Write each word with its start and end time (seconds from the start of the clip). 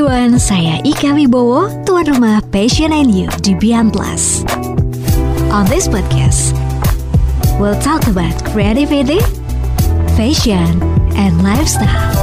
everyone, 0.00 0.40
saya 0.40 0.80
Ika 0.80 1.12
Wibowo, 1.12 1.68
tuan 1.84 2.08
rumah 2.08 2.40
Passion 2.48 2.88
and 2.88 3.12
You 3.12 3.28
di 3.44 3.52
Beyond 3.52 3.92
Plus. 3.92 4.48
On 5.52 5.68
this 5.68 5.92
podcast, 5.92 6.56
we'll 7.60 7.76
talk 7.84 8.08
about 8.08 8.32
creativity, 8.48 9.20
fashion, 10.16 10.80
and 11.20 11.44
lifestyle. 11.44 12.16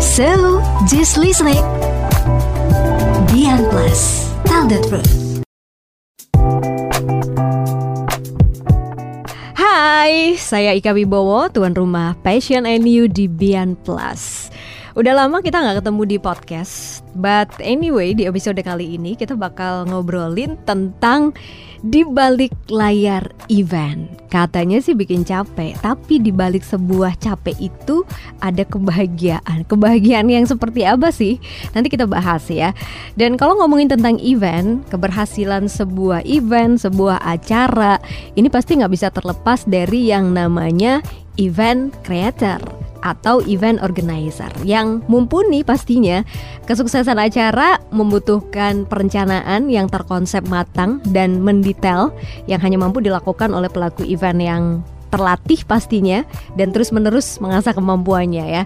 So, 0.00 0.64
just 0.88 1.20
listening. 1.20 1.60
Beyond 3.28 3.68
Plus, 3.68 4.32
tell 4.48 4.64
the 4.64 4.80
truth. 4.88 5.44
Hai, 9.60 10.40
saya 10.40 10.72
Ika 10.72 10.96
Wibowo, 10.96 11.52
tuan 11.52 11.76
rumah 11.76 12.16
Passion 12.24 12.64
and 12.64 12.88
You 12.88 13.12
di 13.12 13.28
Beyond 13.28 13.84
Plus. 13.84 14.48
Udah 14.94 15.10
lama 15.10 15.42
kita 15.42 15.58
nggak 15.58 15.82
ketemu 15.82 16.02
di 16.06 16.16
podcast, 16.22 17.02
but 17.18 17.50
anyway 17.58 18.14
di 18.14 18.30
episode 18.30 18.62
kali 18.62 18.94
ini 18.94 19.18
kita 19.18 19.34
bakal 19.34 19.90
ngobrolin 19.90 20.54
tentang 20.70 21.34
di 21.82 22.06
balik 22.06 22.54
layar 22.70 23.26
event. 23.50 24.06
Katanya 24.30 24.78
sih 24.78 24.94
bikin 24.94 25.26
capek, 25.26 25.74
tapi 25.82 26.22
di 26.22 26.30
balik 26.30 26.62
sebuah 26.62 27.18
capek 27.18 27.58
itu 27.58 28.06
ada 28.38 28.62
kebahagiaan. 28.62 29.66
Kebahagiaan 29.66 30.30
yang 30.30 30.46
seperti 30.46 30.86
apa 30.86 31.10
sih? 31.10 31.42
Nanti 31.74 31.90
kita 31.90 32.06
bahas 32.06 32.46
ya. 32.46 32.70
Dan 33.18 33.34
kalau 33.34 33.58
ngomongin 33.58 33.90
tentang 33.90 34.22
event, 34.22 34.86
keberhasilan 34.94 35.66
sebuah 35.66 36.22
event, 36.22 36.78
sebuah 36.78 37.18
acara, 37.18 37.98
ini 38.38 38.46
pasti 38.46 38.78
nggak 38.78 38.94
bisa 38.94 39.10
terlepas 39.10 39.66
dari 39.66 40.14
yang 40.14 40.30
namanya 40.30 41.02
event 41.34 41.90
creator 42.06 42.83
atau 43.04 43.44
event 43.44 43.76
organizer 43.84 44.50
yang 44.64 45.04
mumpuni 45.06 45.60
pastinya. 45.60 46.24
Kesuksesan 46.64 47.20
acara 47.20 47.78
membutuhkan 47.92 48.88
perencanaan 48.88 49.68
yang 49.68 49.86
terkonsep 49.92 50.42
matang 50.48 51.04
dan 51.12 51.44
mendetail 51.44 52.10
yang 52.48 52.58
hanya 52.64 52.80
mampu 52.80 53.04
dilakukan 53.04 53.52
oleh 53.52 53.68
pelaku 53.68 54.02
event 54.08 54.40
yang 54.40 54.64
terlatih 55.14 55.62
pastinya 55.62 56.26
dan 56.58 56.74
terus-menerus 56.74 57.38
mengasah 57.38 57.70
kemampuannya 57.70 58.44
ya. 58.50 58.62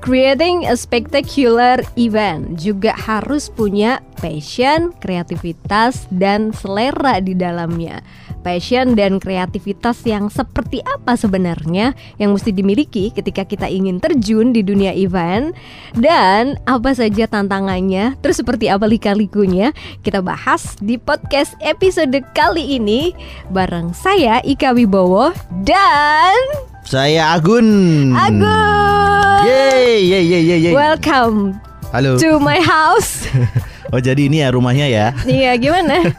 Creating 0.00 0.66
a 0.66 0.74
spectacular 0.74 1.84
event 2.00 2.58
juga 2.58 2.96
harus 2.96 3.52
punya 3.52 4.00
passion, 4.18 4.90
kreativitas, 4.98 6.10
dan 6.10 6.50
selera 6.50 7.22
di 7.22 7.36
dalamnya. 7.36 8.02
Passion 8.42 8.98
dan 8.98 9.22
kreativitas 9.22 10.02
yang 10.02 10.26
seperti 10.28 10.82
apa 10.82 11.14
sebenarnya 11.14 11.94
yang 12.18 12.34
mesti 12.34 12.50
dimiliki 12.50 13.14
ketika 13.14 13.46
kita 13.46 13.70
ingin 13.70 14.02
terjun 14.02 14.50
di 14.50 14.66
dunia 14.66 14.90
event 14.92 15.54
dan 15.94 16.58
apa 16.66 16.92
saja 16.92 17.30
tantangannya, 17.30 18.18
terus 18.20 18.42
seperti 18.42 18.68
apa 18.68 18.84
lika-likunya 18.90 19.70
kita 20.02 20.18
bahas 20.20 20.74
di 20.82 20.98
podcast 20.98 21.54
episode 21.62 22.18
kali 22.34 22.76
ini 22.76 23.14
bareng 23.54 23.94
saya 23.94 24.42
Ika 24.42 24.74
Wibowo 24.74 25.30
dan 25.62 26.36
Saya 26.82 27.38
Agun. 27.38 28.10
Agun. 28.12 29.46
Yeay, 29.46 30.02
yeay, 30.02 30.24
yeay, 30.26 30.58
yeay. 30.66 30.74
Welcome 30.74 31.62
Halo. 31.94 32.18
to 32.18 32.42
my 32.42 32.58
house. 32.58 33.22
Oh 33.92 34.00
jadi 34.00 34.24
ini 34.24 34.40
ya 34.40 34.48
rumahnya 34.48 34.88
ya. 34.88 35.06
Iya 35.22 35.52
gimana? 35.54 36.00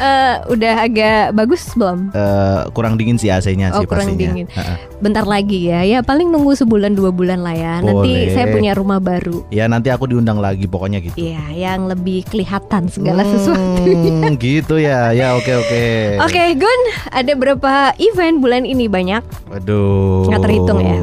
Eh, 0.00 0.34
udah 0.48 0.74
agak 0.80 1.36
bagus 1.36 1.76
belum? 1.76 2.08
Eh, 2.10 2.60
kurang 2.72 2.96
dingin 2.96 3.14
sih 3.14 3.28
AC-nya 3.28 3.68
Oh 3.70 3.84
sih 3.84 3.86
kurang 3.86 4.08
pastinya. 4.10 4.32
dingin. 4.32 4.46
Ha-ha. 4.48 4.80
Bentar 4.96 5.28
lagi 5.28 5.68
ya. 5.68 5.84
Ya 5.84 6.00
paling 6.00 6.24
nunggu 6.26 6.56
sebulan 6.56 6.96
dua 6.96 7.12
bulan 7.12 7.44
lah 7.44 7.52
ya. 7.52 7.74
Nanti 7.78 8.08
Boleh. 8.08 8.32
saya 8.32 8.48
punya 8.48 8.72
rumah 8.72 8.96
baru. 8.96 9.44
Ya 9.48 9.68
nanti 9.68 9.92
aku 9.92 10.08
diundang 10.08 10.40
lagi 10.40 10.64
pokoknya 10.64 11.04
gitu. 11.04 11.20
Iya, 11.20 11.44
yang 11.52 11.84
lebih 11.84 12.24
kelihatan 12.24 12.88
segala 12.88 13.20
Hmm, 13.20 13.30
sesuatu. 13.30 13.82
gitu 14.40 14.80
ya. 14.80 15.12
Ya 15.12 15.36
oke 15.36 15.52
oke. 15.52 15.84
Oke, 16.24 16.42
Gun, 16.56 16.80
ada 17.12 17.32
berapa 17.36 17.72
event 18.00 18.40
bulan 18.40 18.64
ini 18.64 18.88
banyak? 18.88 19.20
Waduh. 19.46 20.32
Nggak 20.32 20.40
terhitung 20.42 20.80
ya? 20.80 20.96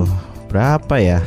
Berapa 0.49 0.95
ya? 0.97 1.19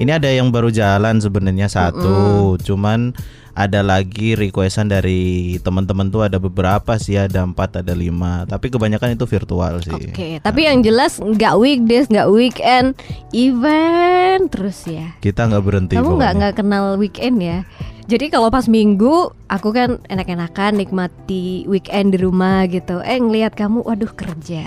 Ini 0.00 0.16
ada 0.16 0.32
yang 0.32 0.48
baru 0.48 0.72
jalan 0.72 1.20
sebenarnya 1.20 1.68
satu, 1.68 2.56
cuman 2.64 3.12
ada 3.52 3.84
lagi 3.84 4.32
requestan 4.32 4.88
dari 4.88 5.60
teman-teman 5.60 6.08
tuh 6.08 6.24
ada 6.24 6.40
beberapa 6.40 6.96
sih 6.96 7.20
ada 7.20 7.44
empat 7.44 7.84
ada 7.84 7.92
lima 7.92 8.48
tapi 8.48 8.72
kebanyakan 8.72 9.12
itu 9.12 9.28
virtual 9.28 9.84
sih. 9.84 9.92
Oke, 9.92 10.40
tapi 10.40 10.64
yang 10.64 10.80
jelas 10.80 11.20
nggak 11.20 11.54
weekdays, 11.60 12.08
nggak 12.08 12.32
weekend, 12.32 12.96
event 13.36 14.48
terus 14.48 14.88
ya. 14.88 15.12
Kita 15.20 15.44
nggak 15.52 15.64
berhenti. 15.68 15.94
Kamu 16.00 16.16
nggak 16.16 16.32
nggak 16.40 16.54
kenal 16.56 16.96
weekend 16.96 17.36
ya? 17.44 17.68
Jadi 18.08 18.32
kalau 18.32 18.48
pas 18.48 18.66
minggu 18.72 19.36
aku 19.52 19.68
kan 19.70 20.00
enak-enakan 20.08 20.80
nikmati 20.80 21.68
weekend 21.68 22.16
di 22.16 22.18
rumah 22.24 22.64
gitu. 22.72 23.04
Eh 23.04 23.20
ngelihat 23.20 23.52
kamu, 23.52 23.84
waduh 23.84 24.10
kerja. 24.16 24.64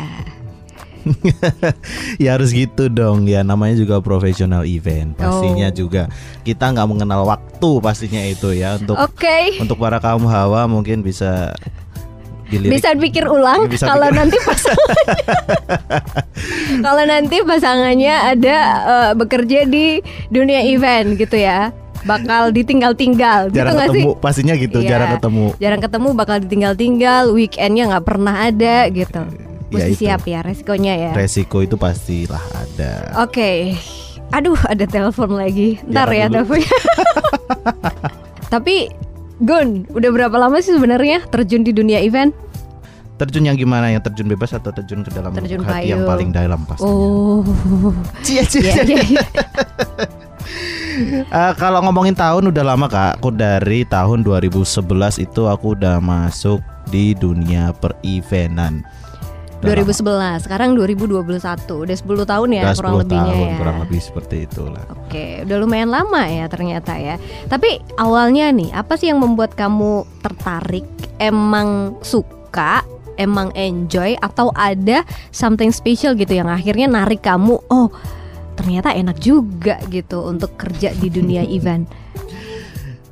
ya 2.24 2.34
harus 2.34 2.50
gitu 2.50 2.88
dong 2.88 3.25
ya 3.25 3.41
namanya 3.41 3.75
juga 3.75 4.00
profesional 4.00 4.64
event 4.64 5.14
pastinya 5.14 5.68
Oh. 5.68 5.75
juga 5.78 6.08
kita 6.41 6.69
nggak 6.69 6.88
mengenal 6.88 7.24
waktu 7.25 7.69
pastinya 7.80 8.22
itu 8.22 8.52
ya 8.52 8.75
untuk 8.75 8.96
Oke. 8.96 9.58
untuk 9.58 9.75
para 9.75 9.97
kaum 9.97 10.24
hawa 10.24 10.63
mungkin 10.66 11.00
bisa 11.00 11.52
dilirik 12.46 12.78
Bisa 12.78 12.94
pikir 12.94 13.25
ulang 13.25 13.66
Bisa 13.66 13.86
kalau 13.86 14.08
pikir- 14.08 14.19
nanti 14.19 14.38
pasangannya 14.40 15.24
kalau 16.86 17.03
nanti 17.03 17.38
pasangannya 17.42 18.13
ada 18.30 18.58
eh, 18.84 19.12
bekerja 19.13 19.59
di 19.66 20.00
dunia 20.28 20.62
event 20.63 21.16
gitu 21.16 21.36
ya. 21.36 21.72
Bakal 22.03 22.52
ditinggal-tinggal 22.52 23.47
gitu 23.47 23.56
jarang 23.56 23.74
nggak 23.74 23.90
sih? 23.90 24.03
ketemu 24.03 24.19
pastinya 24.19 24.53
gitu 24.53 24.78
Iya. 24.78 24.90
jarang 24.90 25.09
ketemu 25.16 25.46
Jarang 25.56 25.81
ketemu 25.81 26.08
bakal 26.12 26.38
ditinggal-tinggal, 26.38 27.24
weekendnya 27.31 27.84
nggak 27.90 28.06
pernah 28.06 28.36
ada 28.44 28.75
gitu. 28.90 29.24
Ya, 29.73 29.78
Mesti 29.79 29.91
itu. 29.91 30.01
siap 30.06 30.22
ya 30.23 30.39
resikonya 30.39 30.94
ya. 30.94 31.11
resiko 31.13 31.57
itu 31.59 31.73
pastilah 31.73 32.39
ada 32.53 33.17
Oke. 33.19 33.73
Aduh, 34.29 34.57
ada 34.63 34.85
telepon 34.85 35.34
lagi. 35.34 35.81
Ntar 35.84 36.07
ya 36.07 36.25
Jangan 36.25 36.29
dulu. 36.39 36.53
teleponnya. 36.53 36.78
Tapi 38.53 38.75
Gun, 39.39 39.89
udah 39.89 40.09
berapa 40.09 40.35
lama 40.35 40.57
sih 40.57 40.72
sebenarnya 40.72 41.25
terjun 41.28 41.62
di 41.62 41.72
dunia 41.72 42.00
event? 42.00 42.31
terjun 43.13 43.45
yang 43.45 43.56
gimana 43.56 43.88
yang 43.88 44.01
terjun 44.01 44.25
bebas 44.25 44.51
atau 44.51 44.69
terjun 44.69 45.00
ke 45.00 45.09
dalam 45.09 45.31
Terjun 45.31 45.62
hati 45.62 45.89
yang 45.89 46.01
payung. 46.01 46.09
paling 46.09 46.29
dalam 46.29 46.59
pastinya 46.66 46.91
Oh. 46.91 47.45
Cie, 48.22 48.41
cie, 48.44 48.59
Iya, 48.59 48.73
cie. 48.75 48.85
iya, 48.89 49.01
iya. 49.07 49.23
Eh, 51.23 51.53
kalau 51.56 51.81
ngomongin 51.81 52.13
tahun 52.13 52.50
udah 52.50 52.63
lama 52.63 52.85
kak 52.85 53.17
Aku 53.17 53.31
dari 53.31 53.81
tahun 53.83 54.22
2011 54.22 54.85
itu 55.19 55.41
aku 55.44 55.73
udah 55.73 55.97
masuk 55.97 56.59
di 56.85 57.13
dunia 57.13 57.73
lama. 57.73 58.85
2011, 59.63 60.44
sekarang 60.44 60.69
2021. 60.75 61.24
Udah 61.88 61.96
10 61.96 62.28
tahun 62.28 62.50
ya 62.51 62.63
Udah 62.68 62.75
kurang 62.75 62.96
10 63.00 63.01
lebihnya 63.07 63.31
tahun, 63.31 63.47
ya. 63.47 63.57
kurang 63.57 63.78
lebih 63.88 64.00
seperti 64.03 64.35
itulah 64.44 64.84
Oke, 64.91 65.25
udah 65.47 65.57
lumayan 65.57 65.90
lama 65.90 66.24
ya 66.28 66.46
ternyata 66.51 66.94
ya. 67.00 67.16
Tapi 67.47 67.79
awalnya 67.96 68.51
nih, 68.51 68.69
apa 68.75 69.00
sih 69.00 69.07
yang 69.09 69.24
membuat 69.24 69.56
kamu 69.56 70.03
tertarik? 70.19 70.85
Emang 71.18 71.96
suka, 72.03 72.84
emang 73.16 73.53
enjoy 73.53 74.18
atau 74.19 74.51
ada 74.53 75.06
something 75.29 75.72
special 75.72 76.18
gitu 76.18 76.34
yang 76.34 76.50
akhirnya 76.50 76.90
narik 76.90 77.24
kamu? 77.24 77.62
Oh, 77.69 77.88
ternyata 78.53 78.91
enak 78.91 79.18
juga 79.18 79.80
gitu 79.88 80.25
untuk 80.25 80.57
kerja 80.59 80.91
di 80.94 81.07
dunia 81.07 81.45
event. 81.57 81.88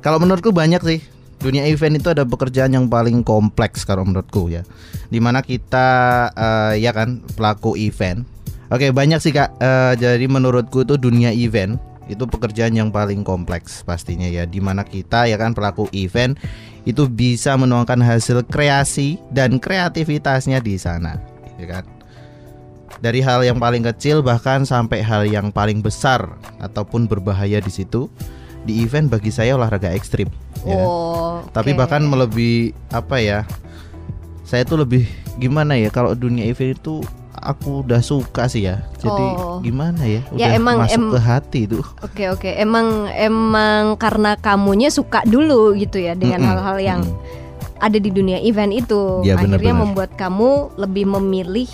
Kalau 0.02 0.18
menurutku 0.18 0.50
banyak 0.50 0.82
sih 0.82 1.00
dunia 1.42 1.66
event 1.66 1.98
itu 1.98 2.08
ada 2.14 2.22
pekerjaan 2.22 2.70
yang 2.70 2.86
paling 2.86 3.26
kompleks 3.26 3.82
kalau 3.82 4.06
menurutku 4.06 4.46
ya. 4.48 4.62
Di 5.10 5.18
mana 5.18 5.42
kita 5.42 5.88
eh, 6.32 6.80
ya 6.80 6.94
kan 6.94 7.20
pelaku 7.34 7.74
event. 7.74 8.22
Oke 8.70 8.94
banyak 8.94 9.18
sih 9.18 9.34
kak. 9.34 9.58
Eh, 9.58 9.92
jadi 9.98 10.24
menurutku 10.30 10.86
itu 10.86 10.94
dunia 10.96 11.34
event 11.34 11.76
itu 12.06 12.24
pekerjaan 12.26 12.74
yang 12.74 12.88
paling 12.94 13.26
kompleks 13.26 13.82
pastinya 13.82 14.30
ya. 14.30 14.46
Di 14.46 14.62
mana 14.62 14.86
kita 14.86 15.26
ya 15.26 15.34
kan 15.36 15.52
pelaku 15.52 15.90
event 15.90 16.38
itu 16.86 17.06
bisa 17.06 17.54
menuangkan 17.54 17.98
hasil 18.02 18.46
kreasi 18.46 19.18
dan 19.30 19.62
kreativitasnya 19.62 20.58
di 20.58 20.74
sana, 20.78 21.14
ya 21.58 21.78
kan. 21.78 21.84
Dari 23.02 23.18
hal 23.18 23.42
yang 23.42 23.58
paling 23.58 23.82
kecil 23.82 24.22
bahkan 24.22 24.62
sampai 24.62 25.02
hal 25.02 25.26
yang 25.26 25.50
paling 25.50 25.82
besar 25.82 26.38
ataupun 26.62 27.10
berbahaya 27.10 27.58
di 27.58 27.70
situ 27.70 28.06
di 28.62 28.80
event 28.80 29.06
bagi 29.06 29.28
saya 29.28 29.54
olahraga 29.54 29.90
ekstrim. 29.90 30.30
ya. 30.62 30.78
Oh, 30.78 31.42
Tapi 31.50 31.74
oke. 31.74 31.78
bahkan 31.78 32.00
melebihi 32.00 32.70
apa 32.88 33.18
ya? 33.18 33.42
Saya 34.42 34.62
tuh 34.62 34.78
lebih 34.78 35.08
gimana 35.34 35.74
ya 35.74 35.88
kalau 35.88 36.12
dunia 36.12 36.44
event 36.44 36.76
itu 36.76 37.02
aku 37.32 37.82
udah 37.82 37.98
suka 37.98 38.46
sih 38.46 38.62
ya. 38.62 38.86
Jadi 38.96 39.24
Oh. 39.34 39.58
gimana 39.58 40.04
ya? 40.04 40.22
Udah 40.28 40.38
Ya, 40.38 40.48
emang- 40.54 40.78
masuk 40.78 40.94
em- 41.00 41.10
ke 41.10 41.18
hati 41.18 41.60
tuh. 41.66 41.82
Oke 42.00 42.28
oke, 42.28 42.50
emang 42.52 43.10
emang 43.10 43.96
karena 43.96 44.36
kamunya 44.36 44.88
suka 44.88 45.24
dulu 45.24 45.74
gitu 45.74 45.98
ya 45.98 46.14
dengan 46.14 46.38
hal-hal 46.44 46.78
yang 46.78 47.00
mm-mm. 47.02 47.80
ada 47.80 47.98
di 47.98 48.08
dunia 48.08 48.38
event 48.38 48.70
itu, 48.70 49.26
Iya, 49.26 49.34
akhirnya 49.34 49.58
benar-benar. 49.58 49.82
membuat 49.82 50.10
kamu 50.14 50.50
lebih 50.78 51.04
memilih 51.10 51.66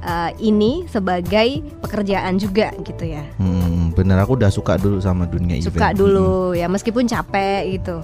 uh, 0.00 0.30
ini 0.38 0.86
sebagai 0.86 1.62
pekerjaan 1.80 2.36
juga 2.36 2.70
gitu 2.82 3.04
ya. 3.04 3.24
Hmm, 3.36 3.90
bener 3.92 4.18
aku 4.18 4.38
udah 4.38 4.50
suka 4.50 4.76
dulu 4.76 4.98
sama 4.98 5.26
dunia 5.26 5.58
Suka 5.58 5.90
event. 5.90 5.98
dulu 5.98 6.52
ya 6.52 6.66
meskipun 6.66 7.06
capek 7.06 7.78
gitu. 7.78 7.98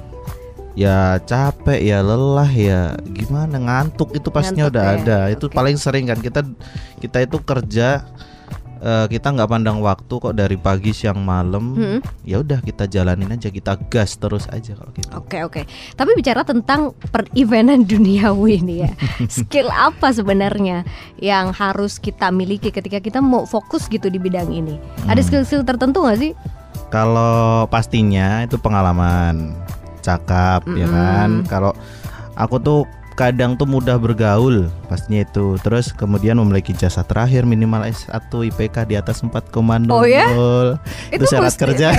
ya 0.74 1.22
capek 1.22 1.78
ya 1.78 2.02
lelah 2.02 2.50
ya 2.50 2.80
gimana 3.06 3.62
ngantuk 3.62 4.10
itu 4.10 4.26
pastinya 4.26 4.66
Ngantuk 4.66 4.74
udah 4.74 4.84
ya, 4.84 4.94
ada 4.98 5.18
itu 5.30 5.46
oke. 5.46 5.54
paling 5.54 5.78
sering 5.78 6.10
kan 6.10 6.18
kita 6.18 6.42
kita 6.98 7.22
itu 7.22 7.38
kerja 7.38 8.02
eh, 8.84 9.06
kita 9.08 9.32
nggak 9.32 9.48
pandang 9.48 9.80
waktu 9.80 10.12
kok 10.12 10.36
dari 10.36 10.54
pagi 10.54 10.92
siang 10.92 11.18
malam 11.18 11.72
Hmm. 11.72 11.98
ya 12.20 12.38
udah 12.38 12.60
kita 12.60 12.84
jalanin 12.84 13.32
aja 13.32 13.48
kita 13.48 13.80
gas 13.88 14.14
terus 14.14 14.44
aja 14.46 14.76
kalau 14.76 14.92
gitu 14.92 15.08
Oke 15.16 15.40
oke. 15.40 15.62
Tapi 15.90 16.10
bicara 16.12 16.44
tentang 16.44 16.92
per-eventan 17.08 17.82
duniawi 17.90 18.60
nih 18.60 18.78
ya, 18.84 18.90
skill 19.40 19.66
apa 19.66 20.12
sebenarnya 20.12 20.84
yang 21.16 21.48
harus 21.50 21.96
kita 21.96 22.28
miliki 22.28 22.68
ketika 22.68 23.00
kita 23.00 23.18
mau 23.18 23.42
fokus 23.44 23.88
gitu 23.88 24.06
di 24.06 24.20
bidang 24.20 24.52
ini? 24.52 24.76
Ada 25.04 25.18
Hmm. 25.18 25.28
skill-skill 25.40 25.64
tertentu 25.64 26.04
nggak 26.04 26.20
sih? 26.20 26.32
kalau 26.86 27.66
pastinya 27.66 28.42
itu 28.42 28.54
pengalaman 28.54 29.50
cakap 29.98 30.62
ya 30.70 30.86
kan 30.86 31.42
kalau 31.44 31.74
aku 32.34 32.56
tuh 32.58 32.80
kadang 33.14 33.54
tuh 33.54 33.64
mudah 33.64 33.94
bergaul 33.94 34.66
pastinya 34.84 35.22
itu 35.22 35.54
terus 35.60 35.90
kemudian 35.90 36.34
memiliki 36.34 36.70
jasa 36.72 37.00
terakhir 37.00 37.42
minimal 37.42 37.86
S1 37.86 38.10
IPK 38.26 38.84
di 38.84 38.94
atas 38.94 39.22
4,0 39.22 39.86
Oh 39.88 40.02
ya? 40.02 40.26
itu, 41.08 41.22
syarat 41.24 41.48
mesti- 41.48 41.62
kerja 41.62 41.88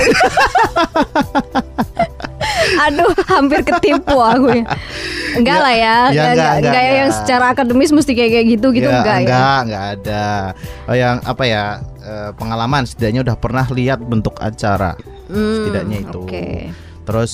Aduh, 2.77 3.07
hampir 3.25 3.62
ketipu 3.62 4.17
aku 4.17 4.50
ya. 4.51 4.65
Enggak 5.33 5.59
lah 5.59 5.73
ya, 5.73 5.77
Ya, 5.77 5.94
enggak, 6.09 6.09
enggak, 6.09 6.31
enggak, 6.33 6.53
enggak, 6.75 6.83
yang 6.97 7.12
secara 7.13 7.45
akademis 7.53 7.91
mesti 7.94 8.12
kayak 8.12 8.31
kayak 8.31 8.47
gitu 8.51 8.67
gitu 8.73 8.89
Ya, 8.89 8.97
enggak, 9.00 9.15
ya. 9.15 9.21
enggak, 9.21 9.57
enggak 9.62 9.85
ada. 9.94 10.25
Oh 10.85 10.95
yang 10.95 11.15
apa 11.23 11.44
ya? 11.45 11.63
eh, 12.01 12.29
pengalaman 12.33 12.85
setidaknya 12.85 13.21
udah 13.23 13.35
pernah 13.35 13.65
lihat 13.67 13.97
bentuk 14.00 14.38
acara. 14.38 14.94
Hmm, 15.25 15.53
setidaknya 15.57 15.97
itu. 16.03 16.21
Oke. 16.21 16.69
Terus 17.01 17.31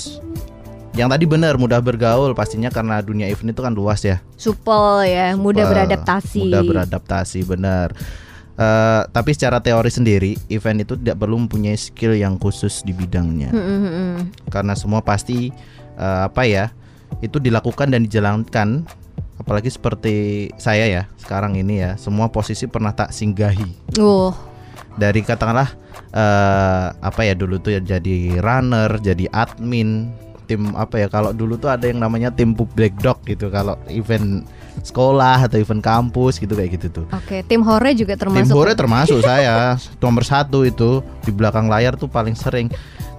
yang 0.92 1.08
tadi 1.08 1.24
benar 1.24 1.56
mudah 1.56 1.80
bergaul 1.80 2.36
pastinya 2.36 2.68
karena 2.68 3.00
dunia 3.00 3.32
event 3.32 3.56
itu 3.56 3.62
kan 3.64 3.72
luas 3.72 4.04
ya. 4.04 4.20
Supel 4.36 5.08
ya, 5.08 5.36
mudah 5.40 5.64
Wah, 5.66 5.72
beradaptasi. 5.72 6.44
Mudah 6.44 6.62
beradaptasi 6.68 7.40
benar. 7.48 7.96
Eh, 8.62 9.02
tapi 9.10 9.32
secara 9.34 9.58
teori 9.64 9.90
sendiri 9.90 10.32
event 10.52 10.84
itu 10.84 10.94
tidak 10.94 11.18
perlu 11.18 11.40
mempunyai 11.40 11.74
skill 11.74 12.14
yang 12.14 12.38
khusus 12.38 12.86
di 12.86 12.94
bidangnya 12.94 13.50
Hmm, 13.50 13.64
hmm, 13.64 13.82
hmm, 13.90 14.16
karena 14.54 14.76
semua 14.78 15.02
pasti 15.02 15.50
eh, 15.98 16.22
apa 16.28 16.46
ya 16.46 16.70
itu 17.26 17.42
dilakukan 17.42 17.90
dan 17.90 18.06
dijalankan 18.06 18.86
apalagi 19.42 19.72
seperti 19.72 20.16
saya 20.62 20.86
ya 20.86 21.04
sekarang 21.18 21.58
ini 21.58 21.82
ya 21.82 21.92
semua 21.98 22.30
posisi 22.30 22.70
pernah 22.70 22.94
tak 22.94 23.10
singgahi 23.16 23.98
Oh, 23.98 24.36
dari 25.00 25.26
katakanlah 25.26 25.72
eh 26.12 26.88
apa 26.92 27.22
ya 27.24 27.34
dulu 27.34 27.58
tuh 27.58 27.80
ya 27.80 27.82
jadi 27.82 28.38
runner, 28.44 29.00
jadi 29.00 29.26
admin, 29.32 30.12
tim 30.52 30.76
apa 30.76 31.00
ya 31.00 31.08
kalau 31.08 31.32
dulu 31.32 31.56
tuh 31.56 31.72
ada 31.72 31.88
yang 31.88 32.04
namanya 32.04 32.28
tim 32.28 32.52
public 32.52 32.92
dog 33.00 33.24
gitu 33.24 33.48
kalau 33.48 33.80
event 33.88 34.44
sekolah 34.84 35.48
atau 35.48 35.56
event 35.64 35.80
kampus 35.80 36.36
gitu 36.44 36.52
kayak 36.52 36.76
gitu 36.76 36.88
tuh. 37.04 37.06
oke. 37.08 37.44
Tim 37.48 37.64
hore 37.64 37.96
juga 37.96 38.20
Tim 38.20 38.28
termasuk. 38.28 38.56
hore 38.56 38.72
termasuk 38.76 39.20
saya 39.24 39.80
nomor 40.04 40.24
satu 40.28 40.68
itu 40.68 41.00
di 41.24 41.32
belakang 41.32 41.72
layar 41.72 41.96
tuh 41.96 42.12
paling 42.12 42.36
sering. 42.36 42.68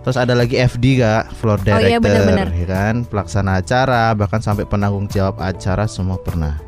Terus 0.02 0.18
ada 0.18 0.34
lagi 0.34 0.58
FD 0.58 0.98
kak, 0.98 1.30
floor 1.38 1.62
Oh 1.62 1.62
director, 1.62 1.86
iya, 1.86 1.98
benar-benar. 2.02 2.50
ya 2.50 2.66
kan, 2.66 3.06
pelaksana 3.06 3.62
acara, 3.62 4.10
bahkan 4.18 4.42
sampai 4.42 4.66
penanggung 4.66 5.06
jawab 5.06 5.38
acara 5.38 5.86
semua 5.86 6.18
pernah. 6.18 6.58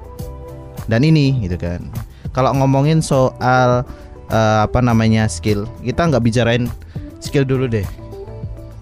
Dan 0.86 1.02
ini 1.02 1.42
gitu 1.42 1.58
kan, 1.58 1.82
kalau 2.30 2.54
ngomongin 2.54 3.02
soal 3.02 3.82
eh, 4.30 4.60
apa 4.62 4.78
namanya 4.78 5.26
skill, 5.26 5.66
kita 5.82 6.06
nggak 6.14 6.22
bicarain 6.22 6.70
skill 7.18 7.42
dulu 7.42 7.66
deh. 7.66 7.82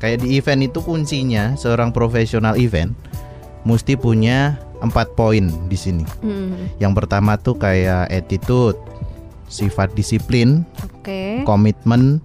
Kayak 0.02 0.26
di 0.26 0.34
event 0.34 0.66
itu 0.66 0.82
kuncinya 0.82 1.54
seorang 1.54 1.94
profesional 1.94 2.58
event 2.58 2.90
mesti 3.62 3.94
punya 3.94 4.58
empat 4.82 5.14
poin 5.14 5.46
di 5.70 5.78
sini. 5.78 6.02
Hmm, 6.18 6.66
Yang 6.82 6.92
pertama 6.98 7.38
tuh 7.38 7.54
kayak 7.54 8.10
attitude, 8.10 8.74
sifat 9.46 9.94
disiplin, 9.94 10.66
Oke. 10.82 11.46
komitmen, 11.46 12.18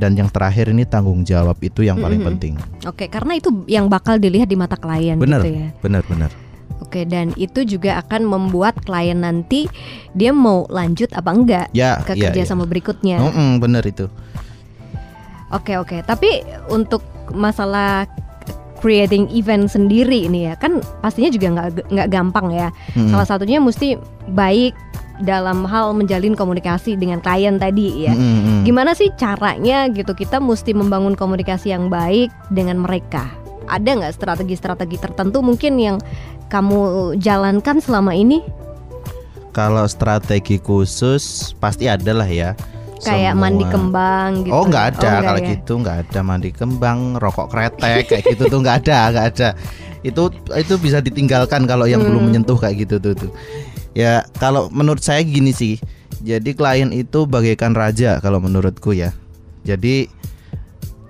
dan 0.00 0.16
yang 0.16 0.32
terakhir 0.32 0.72
ini 0.72 0.88
tanggung 0.88 1.20
jawab 1.20 1.60
itu 1.60 1.84
yang 1.84 2.00
paling 2.00 2.24
Mm-mm. 2.24 2.30
penting. 2.32 2.54
Oke, 2.88 3.12
karena 3.12 3.36
itu 3.36 3.52
yang 3.68 3.92
bakal 3.92 4.16
dilihat 4.16 4.48
di 4.48 4.56
mata 4.56 4.80
klien 4.80 5.20
Bener, 5.20 5.44
gitu 5.44 5.52
ya. 5.52 5.68
bener, 5.84 6.00
bener. 6.08 6.32
Oke, 6.80 7.04
dan 7.04 7.36
itu 7.36 7.62
juga 7.62 8.00
akan 8.00 8.24
membuat 8.24 8.80
klien 8.82 9.14
nanti 9.14 9.68
dia 10.12 10.32
mau 10.32 10.64
lanjut 10.66 11.12
apa 11.12 11.30
enggak 11.30 11.66
Ya, 11.70 12.00
ke 12.02 12.16
ya, 12.16 12.32
kerja 12.32 12.42
ya. 12.42 12.48
sama 12.48 12.64
berikutnya. 12.64 13.20
Mm-mm, 13.20 13.60
bener 13.60 13.84
itu. 13.84 14.08
Oke 15.52 15.76
oke, 15.76 16.00
tapi 16.08 16.40
untuk 16.72 17.04
masalah 17.36 18.08
creating 18.82 19.30
event 19.30 19.70
sendiri 19.70 20.26
ini 20.26 20.50
ya 20.50 20.58
kan 20.58 20.82
pastinya 20.98 21.30
juga 21.30 21.46
nggak 21.54 21.92
nggak 21.94 22.08
gampang 22.10 22.50
ya. 22.50 22.68
Mm-mm. 22.98 23.14
Salah 23.14 23.28
satunya 23.30 23.62
mesti 23.62 23.94
baik 24.34 24.74
dalam 25.22 25.62
hal 25.62 25.94
menjalin 25.94 26.34
komunikasi 26.34 26.98
dengan 26.98 27.22
klien 27.22 27.62
tadi 27.62 28.10
ya. 28.10 28.12
Mm-mm. 28.16 28.66
Gimana 28.66 28.96
sih 28.98 29.14
caranya 29.14 29.86
gitu 29.92 30.18
kita 30.18 30.42
mesti 30.42 30.74
membangun 30.74 31.14
komunikasi 31.14 31.70
yang 31.70 31.86
baik 31.86 32.34
dengan 32.50 32.82
mereka? 32.82 33.30
Ada 33.70 34.02
nggak 34.02 34.14
strategi-strategi 34.18 34.98
tertentu 34.98 35.38
mungkin 35.40 35.78
yang 35.78 35.96
kamu 36.50 37.14
jalankan 37.22 37.78
selama 37.78 38.12
ini? 38.18 38.42
Kalau 39.54 39.86
strategi 39.86 40.58
khusus 40.58 41.54
pasti 41.62 41.86
ada 41.86 42.10
lah 42.10 42.26
ya. 42.26 42.58
Kayak 43.02 43.34
Semua- 43.34 43.42
mandi 43.42 43.64
kembang 43.66 44.30
gitu. 44.46 44.52
Oh 44.54 44.64
nggak 44.64 44.84
ada 44.94 44.98
enggak 45.02 45.22
kalau 45.26 45.40
ya? 45.42 45.48
gitu 45.50 45.72
nggak 45.82 45.96
ada 46.06 46.20
mandi 46.22 46.50
kembang, 46.54 46.98
rokok 47.18 47.46
kretek 47.50 48.04
kayak 48.06 48.24
gitu 48.30 48.42
tuh 48.46 48.58
nggak 48.62 48.76
ada 48.86 48.98
nggak 49.10 49.26
ada. 49.34 49.48
Itu 50.02 50.22
itu 50.54 50.74
bisa 50.78 50.98
ditinggalkan 50.98 51.66
kalau 51.66 51.86
yang 51.86 51.98
belum 52.00 52.22
Hmm. 52.22 52.26
menyentuh 52.30 52.54
kayak 52.54 52.86
gitu 52.86 52.96
tuh 52.98 53.14
tuh. 53.18 53.30
Ya 53.92 54.22
kalau 54.38 54.70
menurut 54.70 55.02
saya 55.02 55.20
gini 55.20 55.50
sih. 55.50 55.82
Jadi 56.22 56.54
klien 56.54 56.94
itu 56.94 57.26
bagaikan 57.26 57.74
raja 57.74 58.22
kalau 58.22 58.38
menurutku 58.38 58.94
ya. 58.94 59.10
Jadi 59.66 60.06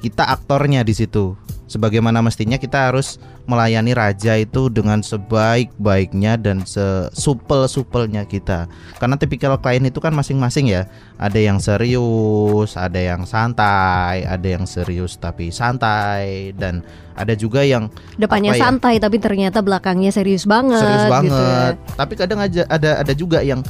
kita 0.01 0.25
aktornya 0.25 0.81
di 0.81 0.97
situ. 0.97 1.37
Sebagaimana 1.69 2.21
mestinya 2.21 2.57
kita 2.57 2.89
harus 2.89 3.21
melayani 3.43 3.93
raja 3.93 4.39
itu 4.39 4.71
dengan 4.71 5.03
sebaik-baiknya 5.03 6.39
dan 6.39 6.63
sesupel-supelnya 6.63 8.23
kita. 8.27 8.71
Karena 9.03 9.19
tipikal 9.19 9.59
klien 9.59 9.83
itu 9.83 9.99
kan 9.99 10.15
masing-masing 10.15 10.71
ya. 10.71 10.87
Ada 11.19 11.39
yang 11.39 11.59
serius, 11.59 12.79
ada 12.79 12.99
yang 12.99 13.27
santai, 13.27 14.23
ada 14.27 14.47
yang 14.47 14.67
serius 14.67 15.19
tapi 15.19 15.51
santai 15.51 16.55
dan 16.55 16.87
ada 17.19 17.35
juga 17.37 17.67
yang 17.67 17.93
Depannya 18.17 18.57
ya? 18.57 18.63
santai 18.71 18.97
tapi 19.03 19.19
ternyata 19.19 19.61
belakangnya 19.61 20.15
serius 20.15 20.47
banget. 20.47 20.81
serius 20.81 21.05
gitu 21.07 21.13
banget. 21.13 21.75
ya. 21.77 21.95
Tapi 21.99 22.13
kadang 22.17 22.41
aja 22.41 22.63
ada 22.71 22.91
ada 23.03 23.13
juga 23.13 23.43
yang 23.43 23.61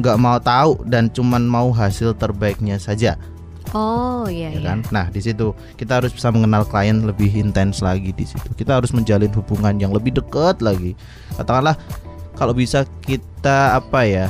nggak 0.00 0.16
mau 0.20 0.40
tahu 0.40 0.80
dan 0.88 1.12
cuman 1.12 1.44
mau 1.44 1.68
hasil 1.68 2.16
terbaiknya 2.16 2.80
saja, 2.80 3.20
Oh 3.72 4.28
iya 4.28 4.52
ya 4.52 4.60
iya. 4.60 4.68
kan? 4.68 4.78
Nah 4.92 5.06
di 5.08 5.18
situ 5.18 5.50
kita 5.74 5.98
harus 5.98 6.12
bisa 6.12 6.28
mengenal 6.28 6.64
klien 6.64 7.00
lebih 7.00 7.32
intens 7.32 7.80
lagi 7.80 8.12
di 8.12 8.24
situ. 8.24 8.52
Kita 8.52 8.76
harus 8.76 8.92
menjalin 8.92 9.32
hubungan 9.32 9.76
yang 9.76 9.90
lebih 9.90 10.12
dekat 10.12 10.60
lagi. 10.60 10.92
Katakanlah 11.34 11.76
kalau 12.32 12.52
bisa 12.52 12.84
kita 13.00 13.76
apa 13.76 14.04
ya 14.04 14.26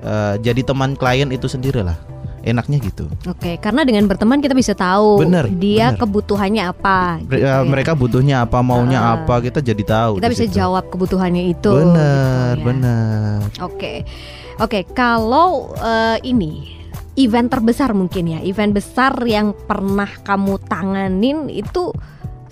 eh, 0.00 0.34
jadi 0.40 0.60
teman 0.60 0.92
klien 0.92 1.28
itu 1.28 1.48
sendiri 1.48 1.80
lah. 1.80 1.96
Enaknya 2.46 2.78
gitu. 2.78 3.10
Oke, 3.26 3.58
karena 3.58 3.82
dengan 3.82 4.06
berteman 4.06 4.38
kita 4.38 4.54
bisa 4.54 4.70
tahu 4.70 5.18
Bener, 5.18 5.50
dia 5.50 5.90
bener. 5.90 5.98
kebutuhannya 5.98 6.62
apa. 6.70 7.18
Gitu 7.26 7.42
eh, 7.42 7.48
ya. 7.48 7.66
Mereka 7.66 7.98
butuhnya 7.98 8.46
apa, 8.46 8.62
maunya 8.62 9.02
Ah. 9.02 9.18
apa, 9.18 9.42
kita 9.42 9.58
jadi 9.58 9.82
tahu. 9.82 10.22
kita 10.22 10.30
bisa 10.30 10.46
situ. 10.46 10.54
jawab 10.54 10.86
kebutuhannya 10.86 11.42
itu. 11.50 11.66
Bener, 11.74 12.54
gitu 12.54 12.62
ya. 12.62 12.66
bener. 12.70 13.36
Oke, 13.58 13.92
oke. 14.62 14.78
Kalau 14.94 15.74
eh, 15.74 16.22
ini 16.22 16.75
event 17.16 17.48
terbesar 17.48 17.96
mungkin 17.96 18.28
ya, 18.28 18.40
event 18.44 18.76
besar 18.76 19.16
yang 19.24 19.56
pernah 19.66 20.08
kamu 20.22 20.60
tanganin 20.68 21.48
itu 21.48 21.90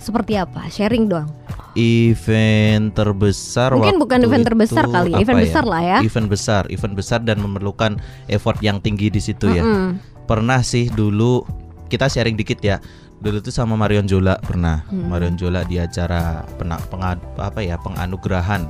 seperti 0.01 0.37
apa? 0.37 0.67
Sharing 0.67 1.09
doang. 1.09 1.29
Event 1.75 2.95
terbesar 2.95 3.75
Mungkin 3.75 3.99
bukan 3.99 4.23
event 4.23 4.47
terbesar 4.47 4.87
kali, 4.87 5.11
ya, 5.11 5.19
event 5.19 5.43
besar 5.43 5.63
lah 5.67 5.81
ya. 5.83 5.99
Event 6.01 6.27
besar, 6.31 6.63
event 6.71 6.95
besar 6.95 7.19
dan 7.19 7.43
memerlukan 7.43 7.99
effort 8.31 8.57
yang 8.63 8.79
tinggi 8.79 9.11
di 9.11 9.19
situ 9.19 9.51
ya. 9.51 9.59
Mm-mm. 9.59 9.99
Pernah 10.23 10.63
sih 10.63 10.87
dulu 10.87 11.43
kita 11.91 12.07
sharing 12.07 12.39
dikit 12.39 12.63
ya. 12.63 12.79
Dulu 13.19 13.43
tuh 13.43 13.51
sama 13.51 13.75
Marion 13.75 14.07
Jola 14.07 14.39
pernah. 14.39 14.87
Hmm. 14.87 15.11
Marion 15.11 15.35
Jola 15.35 15.67
di 15.67 15.79
acara 15.79 16.47
pena, 16.55 16.79
penga- 16.91 17.21
apa 17.39 17.59
ya 17.63 17.75
penganugerahan 17.79 18.67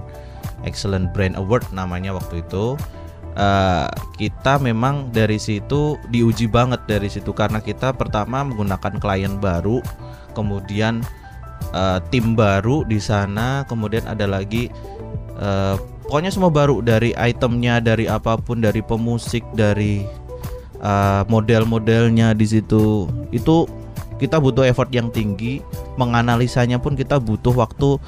Excellent 0.65 1.13
Brand 1.13 1.37
Award 1.37 1.69
namanya 1.77 2.13
waktu 2.13 2.41
itu. 2.41 2.73
Eh, 3.35 3.87
kita 4.15 4.63
memang 4.63 5.11
dari 5.11 5.35
situ 5.35 5.99
diuji 6.07 6.47
banget 6.47 6.87
dari 6.87 7.11
situ. 7.11 7.35
Karena 7.35 7.59
kita 7.59 7.91
pertama 7.91 8.47
menggunakan 8.47 8.95
klien 8.95 9.35
baru, 9.43 9.83
kemudian 10.31 11.03
eh, 11.75 11.99
tim 12.15 12.31
baru 12.31 12.87
di 12.87 12.95
sana, 12.95 13.67
kemudian 13.67 14.07
ada 14.07 14.23
lagi 14.23 14.71
eh, 15.35 15.75
pokoknya 16.07 16.31
semua 16.31 16.47
baru 16.47 16.79
dari 16.79 17.11
itemnya 17.11 17.83
dari 17.83 18.07
apa 18.07 18.39
pun 18.39 18.63
dari 18.63 18.79
pemusik 18.79 19.41
dari 19.57 20.05
uh, 20.79 21.25
model-modelnya 21.25 22.37
di 22.37 22.45
situ. 22.45 23.09
Itu 23.33 23.65
kita 24.21 24.39
butuh 24.39 24.63
effort 24.69 24.93
yang 24.93 25.11
tinggi 25.11 25.59
menganalisanya 25.99 26.79
pun 26.79 26.95
kita 26.95 27.19
butuh 27.19 27.51
waktu 27.51 27.99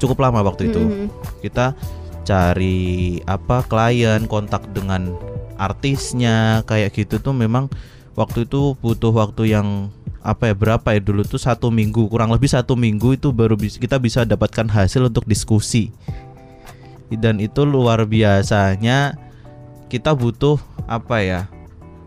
cukup 0.00 0.18
lama 0.24 0.42
waktu 0.42 0.72
itu. 0.72 0.80
Mhm. 0.80 1.06
kita 1.44 1.76
cari 2.24 3.20
apa 3.28 3.62
klien 3.68 4.24
kontak 4.24 4.64
dengan 4.72 5.14
artisnya 5.60 6.66
kayak 6.66 6.96
gitu 6.96 7.20
tuh 7.20 7.36
memang 7.36 7.70
waktu 8.18 8.48
itu 8.48 8.74
butuh 8.80 9.12
waktu 9.14 9.54
yang 9.54 9.92
apa 10.24 10.50
ya 10.50 10.54
berapa 10.56 10.96
ya 10.96 11.00
dulu 11.04 11.20
tuh 11.22 11.36
satu 11.36 11.68
minggu 11.68 12.08
kurang 12.08 12.32
lebih 12.32 12.48
satu 12.48 12.74
minggu 12.74 13.20
itu 13.20 13.28
baru 13.28 13.60
kita 13.60 14.00
bisa 14.00 14.24
dapatkan 14.24 14.66
hasil 14.72 15.12
untuk 15.12 15.28
diskusi. 15.28 15.92
Dan 17.14 17.38
itu 17.38 17.62
luar 17.62 18.08
biasanya 18.08 19.14
kita 19.92 20.16
butuh 20.16 20.58
apa 20.88 21.20
ya 21.20 21.40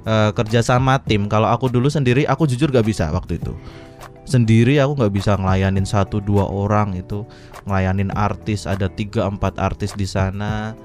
eh, 0.03 0.33
kerjasama 0.33 0.99
tim. 1.05 1.29
Kalau 1.29 1.47
aku 1.47 1.69
dulu 1.69 1.87
sendiri 1.87 2.25
aku 2.25 2.49
jujur 2.49 2.73
gak 2.73 2.89
bisa 2.89 3.07
waktu 3.13 3.37
itu 3.37 3.53
sendiri 4.27 4.75
aku 4.77 4.99
nggak 4.99 5.13
bisa 5.15 5.39
ngelayanin 5.39 5.87
satu 5.87 6.19
dua 6.19 6.43
orang 6.43 6.93
itu 6.93 7.23
ngelayanin 7.63 8.11
artis 8.11 8.67
ada 8.67 8.91
tiga 8.91 9.25
empat 9.25 9.55
artis 9.55 9.95
di 9.95 10.03
sana 10.03 10.75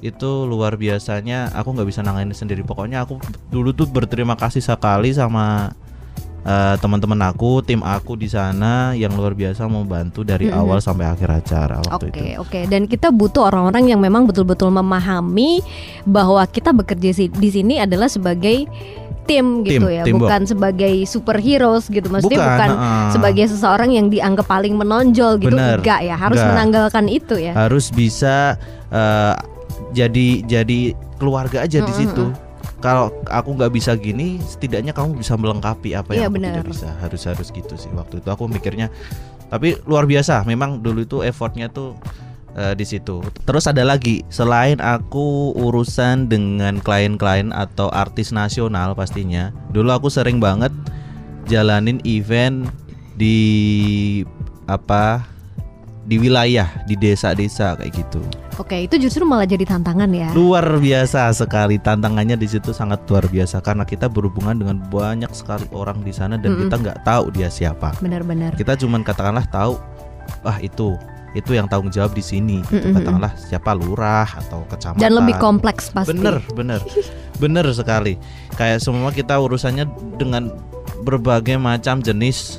itu 0.00 0.48
luar 0.48 0.74
biasanya 0.74 1.52
aku 1.52 1.76
nggak 1.76 1.88
bisa 1.88 2.00
nanganin 2.02 2.34
sendiri 2.34 2.64
pokoknya 2.64 3.04
aku 3.04 3.20
dulu 3.48 3.70
tuh 3.70 3.86
berterima 3.86 4.34
kasih 4.34 4.60
sekali 4.60 5.12
sama 5.12 5.70
eh, 6.40 6.76
teman-teman 6.80 7.20
aku 7.20 7.60
tim 7.60 7.84
aku 7.84 8.16
di 8.16 8.24
sana 8.24 8.96
yang 8.96 9.12
luar 9.12 9.36
biasa 9.36 9.68
membantu 9.68 10.24
dari 10.24 10.48
Mhm. 10.48 10.56
awal 10.56 10.80
sampai 10.80 11.04
akhir 11.04 11.28
acara 11.28 11.84
waktu 11.84 12.08
Oke, 12.08 12.16
itu 12.16 12.40
oke. 12.40 12.60
Dan 12.64 12.88
kita 12.88 13.12
butuh 13.12 13.52
orang-orang 13.52 13.92
yang 13.92 14.00
memang 14.00 14.24
betul-betul 14.24 14.72
memahami 14.72 15.60
bahwa 16.08 16.40
kita 16.48 16.72
bekerja 16.72 17.12
di 17.28 17.48
sini 17.52 17.76
adalah 17.76 18.08
sebagai 18.08 18.64
tim 19.24 19.62
gitu 19.62 19.86
Tim, 19.86 19.94
ya, 19.94 20.02
bukan 20.08 20.42
sebagai 20.42 21.04
superheroes 21.04 21.86
gitu. 21.86 22.08
Maksudnya 22.08 22.40
bukan, 22.40 22.68
heeh. 22.72 23.08
sebagai 23.12 23.44
seseorang 23.46 23.90
yang 23.90 24.06
dianggap 24.08 24.44
paling 24.44 24.74
menonjol 24.74 25.38
gitu. 25.38 25.54
Bener, 25.54 25.78
Enggak 25.78 26.00
ya, 26.02 26.14
harus 26.14 26.38
enggak. 26.38 26.50
menanggalkan 26.52 27.04
itu 27.06 27.34
ya. 27.36 27.52
harus 27.54 27.90
bisa 27.90 28.58
eh, 28.90 29.34
jadi 29.90 30.28
jadi 30.44 30.80
keluarga 31.16 31.62
aja 31.62 31.78
di 31.78 31.88
Mm, 31.88 31.98
situ. 31.98 32.24
Kalau 32.80 33.12
aku 33.28 33.54
nggak 33.54 33.72
bisa 33.72 33.92
gini, 33.92 34.40
setidaknya 34.40 34.90
kamu 34.90 35.20
bisa 35.20 35.36
melengkapi 35.36 35.92
apa 35.92 36.16
Iya, 36.16 36.26
yang 36.26 36.32
aku 36.32 36.36
benar. 36.40 36.52
tidak 36.56 36.68
bisa. 36.72 36.88
Harus 36.96 37.22
harus 37.28 37.48
gitu 37.52 37.74
sih 37.76 37.92
waktu 37.92 38.24
itu 38.24 38.28
aku 38.28 38.48
mikirnya. 38.48 38.88
Tapi 39.46 39.76
luar 39.84 40.06
biasa, 40.06 40.42
memang 40.42 40.80
dulu 40.80 41.04
itu 41.04 41.20
effortnya 41.20 41.68
tuh 41.68 41.92
eh, 42.56 42.74
di 42.74 42.86
situ. 42.86 43.22
Terus 43.46 43.66
ada 43.66 43.82
lagi 43.86 44.22
selain 44.32 44.78
aku 44.82 45.54
urusan 45.54 46.30
dengan 46.30 46.78
klien-klien 46.82 47.54
atau 47.54 47.90
artis 47.90 48.30
nasional 48.30 48.94
pastinya. 48.94 49.54
Dulu 49.74 49.90
aku 49.90 50.08
sering 50.10 50.38
banget 50.38 50.72
jalanin 51.50 51.98
event 52.06 52.70
di 53.18 53.38
apa 54.70 55.26
di 56.10 56.16
wilayah 56.16 56.66
di 56.90 56.98
desa-desa 56.98 57.76
kayak 57.78 57.92
gitu. 57.94 58.22
Oke, 58.58 58.76
itu 58.84 58.98
justru 58.98 59.22
malah 59.22 59.46
jadi 59.46 59.62
tantangan 59.62 60.10
ya. 60.10 60.34
Luar 60.34 60.66
biasa 60.80 61.30
sekali 61.32 61.78
tantangannya 61.78 62.34
di 62.34 62.48
situ 62.50 62.74
sangat 62.74 63.06
luar 63.06 63.30
biasa 63.30 63.62
karena 63.62 63.86
kita 63.86 64.10
berhubungan 64.10 64.58
dengan 64.58 64.82
banyak 64.90 65.30
sekali 65.32 65.64
orang 65.70 66.02
di 66.02 66.12
sana 66.12 66.34
dan 66.34 66.56
Mm-mm. 66.56 66.66
kita 66.66 66.76
nggak 66.82 66.98
tahu 67.06 67.24
dia 67.30 67.48
siapa. 67.48 67.94
Benar-benar. 68.02 68.58
Kita 68.58 68.74
cuman 68.74 69.06
katakanlah 69.06 69.46
tahu, 69.48 69.78
ah 70.44 70.58
itu 70.58 70.98
itu 71.32 71.54
yang 71.54 71.70
tanggung 71.70 71.92
jawab 71.94 72.12
di 72.12 72.24
sini. 72.24 72.62
Gitu. 72.66 72.90
Mm-mm. 72.90 72.96
Katakanlah 73.00 73.32
siapa 73.38 73.70
lurah 73.76 74.26
atau 74.26 74.66
kecamatan. 74.66 75.02
Dan 75.02 75.12
lebih 75.14 75.38
kompleks 75.38 75.94
pasti. 75.94 76.10
Bener, 76.14 76.42
bener, 76.54 76.80
bener 77.42 77.66
sekali. 77.70 78.18
Kayak 78.58 78.82
semua 78.82 79.14
kita 79.14 79.38
urusannya 79.38 79.86
dengan 80.18 80.50
berbagai 81.06 81.56
macam 81.56 82.02
jenis 82.02 82.58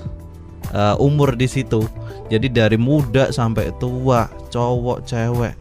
uh, 0.72 0.96
umur 0.98 1.36
di 1.36 1.48
situ. 1.52 1.84
Jadi 2.32 2.48
dari 2.48 2.80
muda 2.80 3.28
sampai 3.30 3.76
tua, 3.76 4.32
cowok, 4.48 5.04
cewek, 5.04 5.52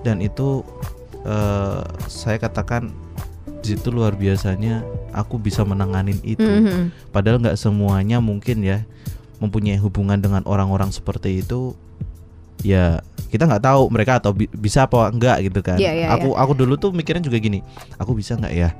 dan 0.00 0.24
itu 0.24 0.64
uh, 1.28 1.84
saya 2.08 2.40
katakan 2.40 2.88
di 3.64 3.76
situ 3.76 3.92
luar 3.92 4.16
biasanya 4.16 4.80
aku 5.12 5.36
bisa 5.36 5.64
menanganin 5.64 6.16
itu. 6.24 6.44
Mhm. 6.44 7.12
Padahal 7.12 7.40
nggak 7.44 7.60
semuanya 7.60 8.24
mungkin 8.24 8.64
ya 8.64 8.88
mempunyai 9.44 9.76
hubungan 9.76 10.16
dengan 10.16 10.42
orang-orang 10.48 10.88
seperti 10.88 11.44
itu. 11.44 11.76
Ya 12.64 13.04
kita 13.28 13.44
nggak 13.44 13.64
tahu 13.66 13.92
mereka 13.92 14.22
atau 14.22 14.32
bi- 14.32 14.48
bisa 14.48 14.88
apa 14.88 15.10
enggak 15.12 15.44
gitu 15.44 15.60
kan. 15.60 15.76
Iya, 15.76 15.92
iya, 15.92 16.06
aku 16.08 16.32
aku 16.32 16.52
dulu 16.56 16.80
tuh 16.80 16.94
mikirnya 16.94 17.20
juga 17.20 17.36
gini, 17.36 17.60
aku 17.98 18.14
bisa 18.16 18.38
nggak 18.38 18.54
ya 18.54 18.70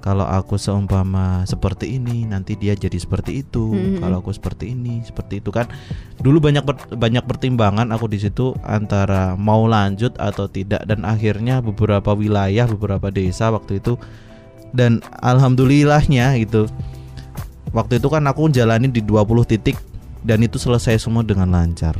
kalau 0.00 0.24
aku 0.24 0.56
seumpama 0.56 1.44
seperti 1.44 2.00
ini 2.00 2.24
nanti 2.24 2.56
dia 2.56 2.72
jadi 2.72 2.96
seperti 2.96 3.44
itu. 3.44 3.70
Mhm. 3.70 4.00
Kalau 4.00 4.24
aku 4.24 4.32
seperti 4.32 4.72
ini 4.72 5.04
seperti 5.04 5.44
itu 5.44 5.52
kan. 5.52 5.68
Dulu 6.20 6.40
banyak 6.40 6.64
per- 6.64 6.96
banyak 6.96 7.24
pertimbangan 7.24 7.88
aku 7.92 8.08
di 8.10 8.18
situ 8.20 8.52
antara 8.60 9.36
mau 9.38 9.64
lanjut 9.64 10.16
atau 10.20 10.48
tidak 10.48 10.84
dan 10.84 11.04
akhirnya 11.04 11.60
beberapa 11.64 12.12
wilayah 12.12 12.68
beberapa 12.68 13.08
desa 13.08 13.48
waktu 13.52 13.78
itu 13.80 13.96
dan 14.70 15.02
alhamdulillahnya 15.22 16.38
gitu 16.40 16.66
waktu 17.70 17.98
itu 18.02 18.08
kan 18.10 18.22
aku 18.26 18.50
jalanin 18.50 18.90
di 18.90 19.02
20 19.02 19.26
titik 19.46 19.78
dan 20.22 20.38
itu 20.44 20.60
selesai 20.60 21.00
semua 21.00 21.24
dengan 21.24 21.48
lancar 21.48 21.96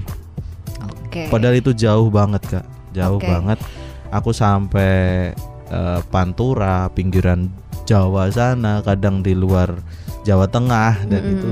Oke. 1.07 1.27
padahal 1.29 1.59
itu 1.59 1.73
jauh 1.73 2.09
banget 2.13 2.43
kak 2.47 2.67
jauh 2.93 3.19
Oke. 3.19 3.27
banget 3.27 3.59
aku 4.11 4.31
sampai 4.35 5.33
eh, 5.71 6.01
Pantura 6.11 6.91
pinggiran 6.93 7.49
Jawa 7.89 8.31
sana 8.31 8.79
kadang 8.87 9.19
di 9.19 9.35
luar 9.35 9.75
Jawa 10.23 10.47
Tengah 10.47 11.11
dan 11.11 11.23
Mm-mm. 11.27 11.35
itu 11.35 11.51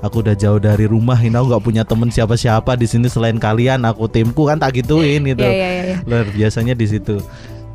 aku 0.00 0.24
udah 0.24 0.32
jauh 0.32 0.56
dari 0.56 0.88
rumah 0.88 1.20
ini 1.20 1.36
aku 1.36 1.52
nggak 1.52 1.64
punya 1.64 1.82
temen 1.84 2.08
siapa-siapa 2.08 2.72
di 2.80 2.88
sini 2.88 3.12
selain 3.12 3.36
kalian 3.36 3.84
aku 3.84 4.08
timku 4.08 4.48
kan 4.48 4.56
tak 4.56 4.80
gituin 4.80 5.20
gitu 5.28 5.44
Iya, 5.44 5.52
iya, 5.52 5.68
iya, 5.68 5.82
iya. 5.92 5.96
luar 6.08 6.26
biasanya 6.32 6.72
di 6.72 6.86
situ 6.88 7.20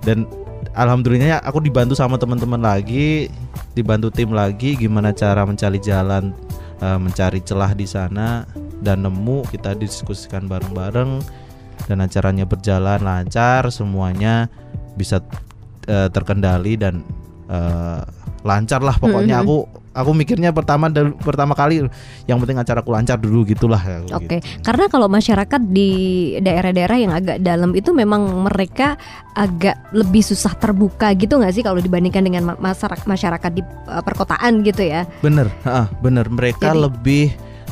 dan 0.02 0.26
alhamdulillahnya 0.74 1.46
aku 1.46 1.62
dibantu 1.62 1.94
sama 1.94 2.18
teman-teman 2.18 2.58
lagi 2.58 3.30
dibantu 3.78 4.10
tim 4.10 4.34
lagi 4.34 4.74
gimana 4.74 5.14
cara 5.14 5.46
mencari 5.46 5.78
jalan 5.78 6.34
eh, 6.80 7.00
mencari 7.00 7.40
celah 7.40 7.72
di 7.72 7.86
sana 7.86 8.44
dan 8.82 9.04
nemu 9.04 9.48
kita 9.48 9.76
diskusikan 9.76 10.48
bareng-bareng 10.48 11.22
dan 11.86 11.98
acaranya 12.02 12.44
berjalan 12.44 13.00
lancar 13.00 13.68
semuanya 13.70 14.48
bisa 14.96 15.20
eh, 15.86 16.10
terkendali 16.10 16.76
dan 16.76 17.06
eh, 17.48 18.02
lancar 18.42 18.82
lah 18.82 18.98
pokoknya 18.98 19.40
Mhm. 19.40 19.44
aku 19.46 19.58
aku 19.96 20.12
mikirnya 20.12 20.52
pertama 20.52 20.92
pertama 21.24 21.56
kali 21.56 21.88
yang 22.28 22.38
penting 22.44 22.60
acaraku 22.60 22.92
lancar 22.92 23.16
dulu 23.16 23.48
gitulah 23.48 23.80
aku 23.80 24.12
Oke, 24.12 24.44
gitu. 24.44 24.60
karena 24.60 24.86
kalau 24.92 25.08
masyarakat 25.08 25.62
di 25.72 25.90
daerah-daerah 26.44 26.98
yang 27.00 27.14
agak 27.16 27.40
dalam 27.40 27.72
itu 27.72 27.96
memang 27.96 28.28
mereka 28.44 29.00
agak 29.32 29.80
lebih 29.96 30.20
susah 30.20 30.52
terbuka 30.60 31.16
gitu 31.16 31.40
nggak 31.40 31.56
sih 31.56 31.64
kalau 31.64 31.80
dibandingkan 31.80 32.28
dengan 32.28 32.44
ma- 32.54 32.60
masyarakat 32.60 33.08
masyarakat 33.08 33.52
di 33.56 33.64
uh, 33.88 34.04
perkotaan 34.04 34.62
gitu 34.68 34.84
ya? 34.84 35.08
Bener, 35.24 35.48
ha, 35.64 35.88
bener. 36.04 36.28
Mereka 36.28 36.76
Jadi- 36.76 36.84
lebih 36.84 37.26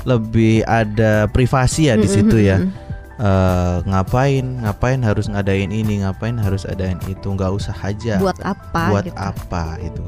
lebih 0.08 0.64
ada 0.68 1.28
privasi 1.28 1.92
ya 1.92 1.96
di 2.00 2.08
situ 2.08 2.40
ya. 2.40 2.60
Eh, 3.14 3.78
ngapain, 3.88 4.42
ngapain 4.66 5.00
harus 5.06 5.30
ngadain 5.30 5.70
ini, 5.70 6.02
ngapain 6.02 6.34
harus 6.36 6.66
adain 6.66 6.98
itu, 7.06 7.24
nggak 7.30 7.56
usah 7.56 7.72
aja. 7.86 8.18
Buat 8.18 8.42
apa? 8.42 8.90
Buat 8.90 9.06
gitu. 9.06 9.16
apa 9.16 9.78
itu? 9.80 10.04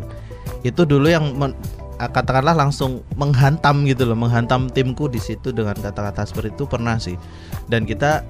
Itu 0.66 0.82
dulu 0.84 1.06
yang 1.08 1.32
men- 1.38 1.56
katakanlah 2.00 2.56
langsung 2.56 3.04
menghantam 3.16 3.88
gitu 3.88 4.04
loh, 4.08 4.18
menghantam 4.18 4.68
timku 4.68 5.08
di 5.08 5.20
situ 5.20 5.56
dengan 5.56 5.76
kata-kata 5.80 6.28
seperti 6.28 6.52
itu 6.56 6.66
pernah 6.68 7.00
sih. 7.00 7.16
Dan 7.72 7.88
kita 7.88 8.24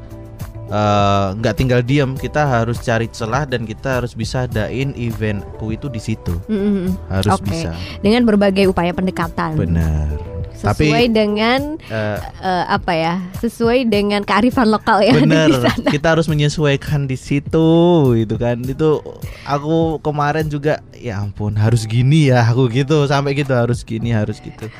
eh, 0.70 1.28
nggak 1.38 1.56
tinggal 1.58 1.82
diam, 1.86 2.14
kita 2.18 2.46
harus 2.46 2.82
cari 2.82 3.10
celah 3.10 3.46
dan 3.46 3.66
kita 3.66 4.02
harus 4.02 4.14
bisa 4.14 4.46
adain 4.50 4.94
eventku 4.98 5.74
itu 5.74 5.90
di 5.90 6.02
situ, 6.02 6.34
Mm, 6.50 6.58
mm, 6.58 6.74
mm. 6.74 6.92
harus 7.10 7.34
Oke. 7.38 7.46
bisa. 7.50 7.72
Dengan 8.02 8.26
berbagai 8.26 8.70
upaya 8.70 8.94
pendekatan. 8.94 9.58
Benar. 9.58 10.35
Sesuai 10.56 10.72
Tapi- 11.06 11.12
dengan 11.12 11.76
Eh, 11.86 12.18
uh, 12.42 12.66
apa 12.72 12.92
ya? 12.96 13.20
Sesuai 13.38 13.86
dengan 13.86 14.24
kearifan 14.24 14.72
lokal 14.72 15.04
ada 15.04 15.20
Bener, 15.22 15.52
di 15.52 15.54
sana. 15.60 15.88
kita 15.92 16.16
harus 16.16 16.26
menyesuaikan 16.26 17.06
di 17.06 17.14
situ, 17.14 17.68
itu 18.16 18.36
kan. 18.36 18.64
Itu 18.64 19.04
aku 19.44 20.00
kemarin 20.00 20.48
juga, 20.48 20.80
ya 20.96 21.20
ampun, 21.20 21.60
harus 21.60 21.84
gini 21.86 22.32
ya, 22.32 22.48
aku 22.48 22.72
gitu, 22.72 23.04
sampai 23.06 23.36
gitu 23.36 23.52
harus 23.52 23.84
gini, 23.84 24.10
harus 24.10 24.40
gitu. 24.40 24.72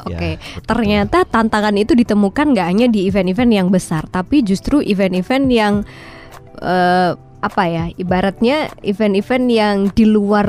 Oke, 0.00 0.40
Ya, 0.40 0.60
ternyata 0.64 1.28
tantangan 1.28 1.76
itu 1.76 1.92
ditemukan 1.92 2.56
nggak 2.56 2.66
hanya 2.72 2.86
di 2.88 3.04
event-event 3.04 3.52
yang 3.52 3.68
besar, 3.68 4.08
tapi 4.08 4.40
justru 4.40 4.80
event-event 4.80 5.46
yang 5.52 5.74
eh, 6.56 7.12
apa 7.40 7.62
ya, 7.68 7.84
ibaratnya 7.94 8.72
event-event 8.80 9.46
yang 9.48 9.76
di 9.92 10.04
luar 10.04 10.48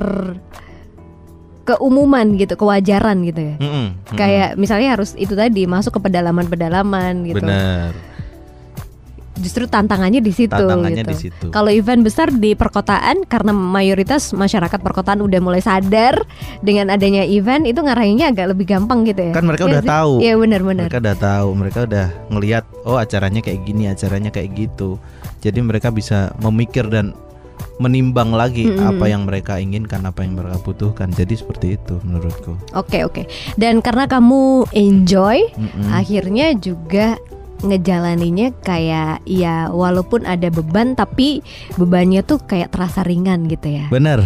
keumuman 1.63 2.35
gitu, 2.35 2.53
kewajaran 2.55 3.21
gitu 3.23 3.41
ya. 3.41 3.55
Mm-mm, 3.57 3.69
mm-mm. 3.93 4.17
Kayak 4.17 4.57
misalnya 4.57 4.97
harus 4.97 5.13
itu 5.15 5.33
tadi 5.33 5.65
masuk 5.65 5.97
ke 5.97 6.09
pedalaman-pedalaman 6.09 7.25
gitu. 7.25 7.43
Bener. 7.43 7.93
justru 9.41 9.65
tantangannya 9.65 10.21
di 10.21 10.29
situ 10.29 10.53
Tantangannya 10.53 11.01
gitu. 11.01 11.09
di 11.09 11.17
situ. 11.17 11.45
Kalau 11.49 11.73
event 11.73 12.05
besar 12.05 12.29
di 12.29 12.53
perkotaan 12.53 13.25
karena 13.25 13.49
mayoritas 13.49 14.37
masyarakat 14.37 14.77
perkotaan 14.77 15.17
udah 15.17 15.41
mulai 15.41 15.57
sadar 15.57 16.13
dengan 16.61 16.93
adanya 16.93 17.25
event 17.25 17.65
itu 17.65 17.81
ngarahinnya 17.81 18.37
agak 18.37 18.53
lebih 18.53 18.69
gampang 18.69 19.01
gitu 19.01 19.31
ya. 19.31 19.33
Kan 19.33 19.49
mereka 19.49 19.65
Iya 19.65 19.71
udah 19.73 19.81
sih? 19.81 19.89
tahu. 19.89 20.13
Iya 20.21 20.33
benar-benar. 20.37 20.85
Mereka 20.93 20.99
udah 21.01 21.17
tahu, 21.17 21.47
mereka 21.57 21.79
udah 21.89 22.05
ngelihat 22.29 22.63
oh 22.85 22.97
acaranya 23.01 23.41
kayak 23.41 23.59
gini, 23.65 23.83
acaranya 23.89 24.29
kayak 24.29 24.49
gitu. 24.53 25.01
Jadi 25.41 25.59
mereka 25.65 25.89
bisa 25.89 26.37
memikir 26.37 26.85
dan 26.85 27.17
menimbang 27.81 28.31
lagi 28.35 28.69
Mm-mm. 28.69 28.97
apa 28.97 29.05
yang 29.09 29.25
mereka 29.25 29.57
inginkan, 29.57 30.05
apa 30.05 30.21
yang 30.21 30.37
mereka 30.37 30.61
butuhkan. 30.61 31.09
Jadi 31.13 31.33
seperti 31.37 31.77
itu 31.79 31.97
menurutku. 32.05 32.57
Oke 32.77 33.03
oke. 33.05 33.25
Dan 33.57 33.81
karena 33.81 34.05
kamu 34.05 34.69
enjoy, 34.73 35.49
Mm-mm. 35.55 35.89
akhirnya 35.91 36.53
juga 36.57 37.17
ngejalaninya 37.61 38.57
kayak 38.65 39.21
ya 39.29 39.69
walaupun 39.69 40.25
ada 40.25 40.49
beban 40.49 40.97
tapi 40.97 41.45
bebannya 41.77 42.25
tuh 42.25 42.41
kayak 42.41 42.73
terasa 42.73 43.05
ringan 43.05 43.45
gitu 43.45 43.69
ya. 43.69 43.85
Bener, 43.93 44.25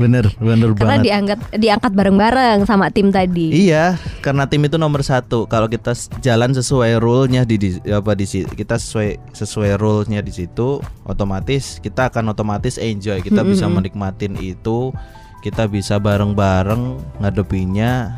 bener, 0.00 0.30
bener 0.38 0.68
Karena 0.74 0.98
banget. 0.98 1.04
diangkat 1.06 1.38
diangkat 1.58 1.92
bareng-bareng 1.94 2.58
sama 2.66 2.90
tim 2.90 3.10
tadi. 3.10 3.52
Iya, 3.68 3.96
karena 4.20 4.46
tim 4.46 4.62
itu 4.66 4.76
nomor 4.76 5.00
satu. 5.02 5.46
Kalau 5.46 5.70
kita 5.70 5.94
jalan 6.20 6.52
sesuai 6.54 6.98
rule-nya 6.98 7.42
di, 7.46 7.56
di 7.58 7.70
apa 7.90 8.12
di 8.14 8.26
kita 8.28 8.76
sesuai 8.76 9.34
sesuai 9.34 9.78
rule-nya 9.80 10.20
di 10.20 10.32
situ, 10.32 10.82
otomatis 11.06 11.78
kita 11.80 12.10
akan 12.10 12.32
otomatis 12.34 12.76
enjoy. 12.76 13.20
Kita 13.20 13.46
bisa 13.46 13.66
Mm-mm. 13.66 13.82
menikmatin 13.82 14.34
itu, 14.38 14.92
kita 15.40 15.66
bisa 15.66 15.96
bareng-bareng 15.96 16.98
ngadepinnya 17.20 18.14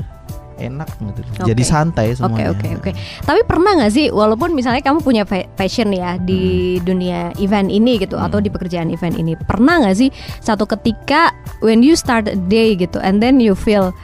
enak 0.59 0.89
gitu. 0.89 1.21
Oke. 1.23 1.49
Jadi 1.53 1.63
santai 1.63 2.07
Oke 2.13 2.19
semuanya. 2.21 2.51
oke 2.53 2.67
oke. 2.81 2.91
Tapi 3.23 3.41
pernah 3.45 3.73
nggak 3.79 3.93
sih 3.93 4.07
walaupun 4.09 4.53
misalnya 4.53 4.83
kamu 4.83 5.01
punya 5.01 5.23
passion 5.29 5.93
ya 5.93 6.17
di 6.17 6.77
dunia 6.81 7.33
event 7.39 7.69
ini 7.69 7.97
gitu 7.97 8.17
atau 8.17 8.39
Hmm. 8.39 8.47
di 8.47 8.51
pekerjaan 8.51 8.89
event 8.91 9.15
ini, 9.15 9.39
pernah 9.39 9.81
nggak 9.83 9.97
sih 9.97 10.09
satu 10.39 10.67
ketika 10.67 11.31
when 11.61 11.81
you 11.81 11.95
start 11.95 12.27
a 12.27 12.39
day 12.49 12.75
gitu 12.75 12.99
and 13.01 13.23
then 13.23 13.39
you 13.39 13.55
feel, 13.55 13.95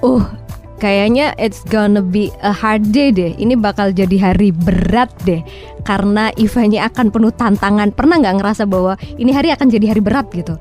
uh 0.00 0.24
kayaknya 0.78 1.30
it's 1.38 1.62
gonna 1.70 2.02
be 2.02 2.34
a 2.42 2.50
hard 2.50 2.90
day 2.90 3.14
deh. 3.14 3.38
Ini 3.38 3.54
bakal 3.54 3.94
jadi 3.94 4.18
hari 4.18 4.50
berat 4.50 5.14
deh 5.22 5.38
karena 5.86 6.34
eventnya 6.34 6.90
akan 6.90 7.14
penuh 7.14 7.30
tantangan. 7.30 7.94
Pernah 7.94 8.18
nggak 8.18 8.36
ngerasa 8.42 8.66
bahwa 8.66 8.98
ini 9.14 9.30
hari 9.30 9.54
akan 9.54 9.70
jadi 9.70 9.94
hari 9.94 10.02
berat 10.02 10.26
gitu? 10.34 10.58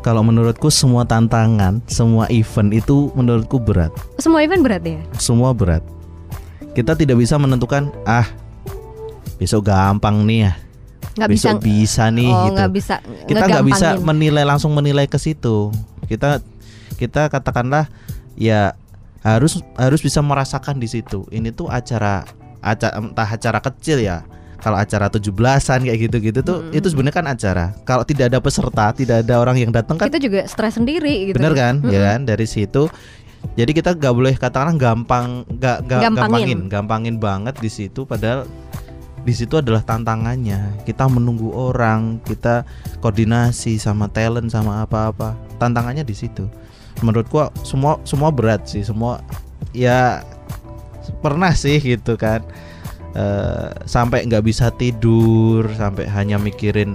Kalau 0.00 0.24
menurutku 0.24 0.72
semua 0.72 1.04
tantangan, 1.04 1.84
semua 1.84 2.24
event 2.32 2.72
itu 2.72 3.12
menurutku 3.12 3.60
berat. 3.60 3.92
Semua 4.16 4.40
event 4.40 4.64
berat 4.64 4.80
ya? 4.80 5.00
Semua 5.20 5.52
berat. 5.52 5.84
Kita 6.72 6.96
tidak 6.96 7.20
bisa 7.20 7.36
menentukan 7.36 7.92
ah 8.08 8.24
besok 9.36 9.68
gampang 9.68 10.24
nih 10.24 10.48
ya. 10.48 10.52
Bisa 11.20 11.52
besok 11.52 11.56
bisa 11.60 12.04
nih 12.08 12.30
oh 12.32 12.48
gitu. 12.48 12.54
nggak 12.56 12.70
bisa 12.70 12.94
kita 13.28 13.44
nggak 13.44 13.66
bisa 13.66 13.88
menilai 14.00 14.44
langsung 14.46 14.72
menilai 14.72 15.04
ke 15.10 15.18
situ 15.20 15.68
kita 16.06 16.40
kita 16.96 17.28
katakanlah 17.28 17.90
ya 18.38 18.78
harus 19.20 19.60
harus 19.76 20.00
bisa 20.00 20.24
merasakan 20.24 20.80
di 20.80 20.88
situ 20.88 21.28
ini 21.28 21.52
tuh 21.52 21.68
acara 21.68 22.24
acara 22.64 22.94
entah 23.00 23.28
acara 23.28 23.58
kecil 23.60 24.00
ya 24.00 24.24
kalau 24.60 24.76
acara 24.76 25.08
17-an 25.08 25.80
kayak 25.88 25.98
gitu-gitu 26.08 26.40
tuh 26.44 26.58
Mm-mm. 26.64 26.76
itu 26.76 26.86
sebenarnya 26.92 27.16
kan 27.16 27.26
acara 27.26 27.64
kalau 27.88 28.04
tidak 28.04 28.30
ada 28.30 28.38
peserta 28.38 28.92
tidak 28.92 29.24
ada 29.26 29.34
orang 29.40 29.56
yang 29.56 29.72
datang 29.72 29.96
kan 29.96 30.12
kita 30.12 30.20
juga 30.20 30.44
stres 30.46 30.76
sendiri 30.76 31.32
gitu. 31.32 31.36
bener 31.40 31.52
kan 31.56 31.74
Mm-mm. 31.80 31.92
ya 31.92 32.00
kan 32.14 32.28
dari 32.28 32.44
situ 32.44 32.86
jadi 33.56 33.72
kita 33.72 33.96
nggak 33.96 34.14
boleh 34.14 34.34
katakan 34.36 34.76
gampang 34.76 35.48
nggak 35.48 35.76
nggak 35.88 36.00
Gampangin. 36.04 36.20
gampangin 36.20 36.58
gampangin 36.68 37.16
banget 37.16 37.54
di 37.58 37.70
situ 37.72 38.04
padahal 38.04 38.44
di 39.20 39.36
situ 39.36 39.60
adalah 39.60 39.84
tantangannya 39.84 40.80
kita 40.88 41.04
menunggu 41.08 41.52
orang 41.52 42.20
kita 42.24 42.64
koordinasi 43.04 43.76
sama 43.76 44.08
talent 44.08 44.48
sama 44.48 44.84
apa-apa 44.84 45.36
tantangannya 45.60 46.04
di 46.04 46.16
situ 46.16 46.48
menurutku 47.04 47.40
semua 47.64 48.00
semua 48.04 48.32
berat 48.32 48.64
sih 48.64 48.80
semua 48.84 49.20
ya 49.76 50.24
pernah 51.20 51.52
sih 51.52 51.76
gitu 51.80 52.16
kan 52.16 52.40
Eh, 53.10 53.68
sampai 53.90 54.22
nggak 54.22 54.46
bisa 54.46 54.70
tidur 54.70 55.66
sampai 55.74 56.06
hanya 56.06 56.38
mikirin 56.38 56.94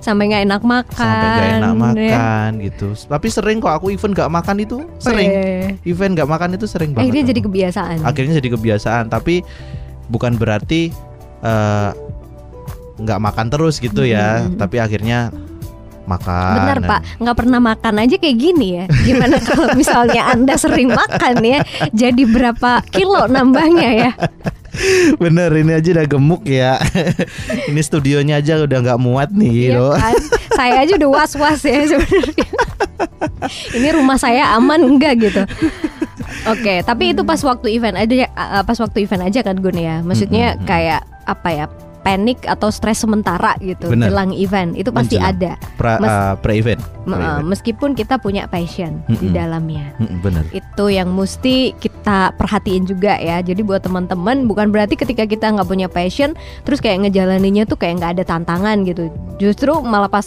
sampai 0.00 0.30
nggak 0.30 0.44
enak 0.48 0.62
makan. 0.64 1.04
Sampai 1.04 1.28
nggak 1.28 1.48
enak 1.52 1.68
ya. 1.68 1.76
makan 1.76 2.50
gitu. 2.64 2.88
Tapi 2.96 3.26
sering 3.28 3.58
kok 3.60 3.76
aku 3.76 3.92
event 3.92 4.16
nggak 4.16 4.32
makan 4.32 4.56
itu 4.64 4.76
sering. 4.96 5.28
Eh, 5.28 5.68
event 5.84 6.16
nggak 6.16 6.28
makan 6.32 6.56
itu 6.56 6.64
sering 6.64 6.96
banget 6.96 7.12
akhirnya 7.12 7.22
aku. 7.24 7.30
jadi 7.36 7.40
kebiasaan. 7.44 7.96
Akhirnya 8.08 8.34
jadi 8.40 8.50
kebiasaan 8.56 9.04
tapi 9.12 9.44
bukan 10.08 10.40
berarti 10.40 10.96
eh, 11.44 11.90
nggak 12.96 13.20
makan 13.20 13.46
terus 13.52 13.84
gitu 13.84 14.08
ya. 14.08 14.48
Tapi 14.48 14.80
akhirnya 14.80 15.28
makan. 16.08 16.56
Benar 16.56 16.78
pak. 16.88 17.00
Nggak 17.20 17.36
pernah 17.36 17.60
makan 17.60 17.94
aja 18.00 18.16
kayak 18.16 18.36
gini 18.40 18.68
ya. 18.80 18.84
Gimana 19.04 19.36
kalau 19.50 19.76
misalnya 19.76 20.32
anda 20.32 20.56
sering 20.56 20.88
makan 20.88 21.44
ya 21.44 21.60
jadi 21.92 22.22
berapa 22.24 22.80
kilo 22.88 23.28
nambahnya 23.28 23.90
ya 24.08 24.12
bener 25.22 25.50
ini 25.52 25.72
aja 25.74 25.88
udah 25.98 26.06
gemuk 26.06 26.42
ya 26.46 26.78
ini 27.70 27.80
studionya 27.82 28.38
aja 28.38 28.62
udah 28.62 28.78
nggak 28.78 29.00
muat 29.00 29.30
nih 29.34 29.50
Iya 29.50 29.60
gitu 29.74 29.84
kan? 29.94 30.14
saya 30.54 30.74
aja 30.86 30.92
udah 30.98 31.10
was 31.10 31.32
was 31.34 31.60
ya 31.62 31.82
sebenarnya 31.86 32.46
ini 33.74 33.88
rumah 33.94 34.18
saya 34.18 34.54
aman 34.54 34.80
enggak 34.82 35.14
gitu 35.18 35.42
Oke, 36.46 36.80
tapi 36.84 37.12
itu 37.16 37.24
pas 37.24 37.40
waktu 37.40 37.76
event 37.76 37.96
aja, 37.98 38.28
uh, 38.36 38.64
pas 38.64 38.76
waktu 38.78 39.04
event 39.04 39.26
aja 39.26 39.40
kan 39.40 39.56
Gun 39.58 39.76
ya. 39.80 40.00
Maksudnya 40.04 40.60
kayak 40.64 41.04
apa 41.24 41.48
ya? 41.50 41.64
Panik 41.98 42.46
atau 42.46 42.70
stres 42.70 43.02
sementara 43.02 43.58
gitu 43.58 43.90
Bener. 43.90 44.08
jelang 44.08 44.30
event 44.32 44.72
itu 44.72 44.88
pasti 44.88 45.18
Menjelang. 45.18 45.34
ada. 45.34 45.52
pra, 45.76 45.92
Mes- 45.98 46.08
eh, 46.08 46.34
pre-event 46.40 46.80
Me- 47.04 47.16
uh, 47.18 47.40
meskipun 47.42 47.92
kita 47.92 48.16
punya 48.16 48.46
passion 48.46 49.02
di 49.10 49.28
Mm-mm. 49.28 49.34
dalamnya. 49.34 49.92
Mm-mm, 49.98 50.18
bener 50.20 50.44
Itu 50.50 50.88
yang 50.88 51.10
mesti 51.10 51.74
kita 51.74 52.32
perhatiin 52.36 52.84
juga 52.84 53.16
ya. 53.18 53.40
Jadi 53.40 53.60
buat 53.60 53.82
teman-teman 53.82 54.46
bukan 54.46 54.70
berarti 54.70 54.94
ketika 54.94 55.24
kita 55.24 55.50
nggak 55.52 55.68
punya 55.68 55.88
passion 55.88 56.32
terus 56.62 56.78
kayak 56.78 57.08
ngejalaninnya 57.08 57.64
tuh 57.64 57.76
kayak 57.76 58.00
nggak 58.00 58.12
ada 58.20 58.24
tantangan 58.24 58.84
gitu. 58.84 59.10
Justru 59.36 59.78
malah 59.82 60.08
pas 60.08 60.26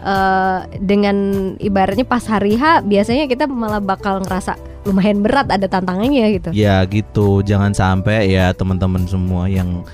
eh, 0.00 0.58
dengan 0.78 1.16
ibaratnya 1.56 2.04
pas 2.04 2.24
hari 2.26 2.58
H 2.58 2.82
biasanya 2.82 3.30
kita 3.30 3.46
malah 3.46 3.78
bakal 3.78 4.20
ngerasa 4.20 4.58
lumayan 4.82 5.22
berat 5.22 5.46
ada 5.46 5.70
tantangannya 5.70 6.42
gitu. 6.42 6.50
Ya 6.50 6.82
gitu, 6.90 7.46
jangan 7.46 7.70
sampai 7.70 8.34
ya 8.34 8.50
teman-teman 8.50 9.06
semua 9.06 9.46
yang 9.46 9.86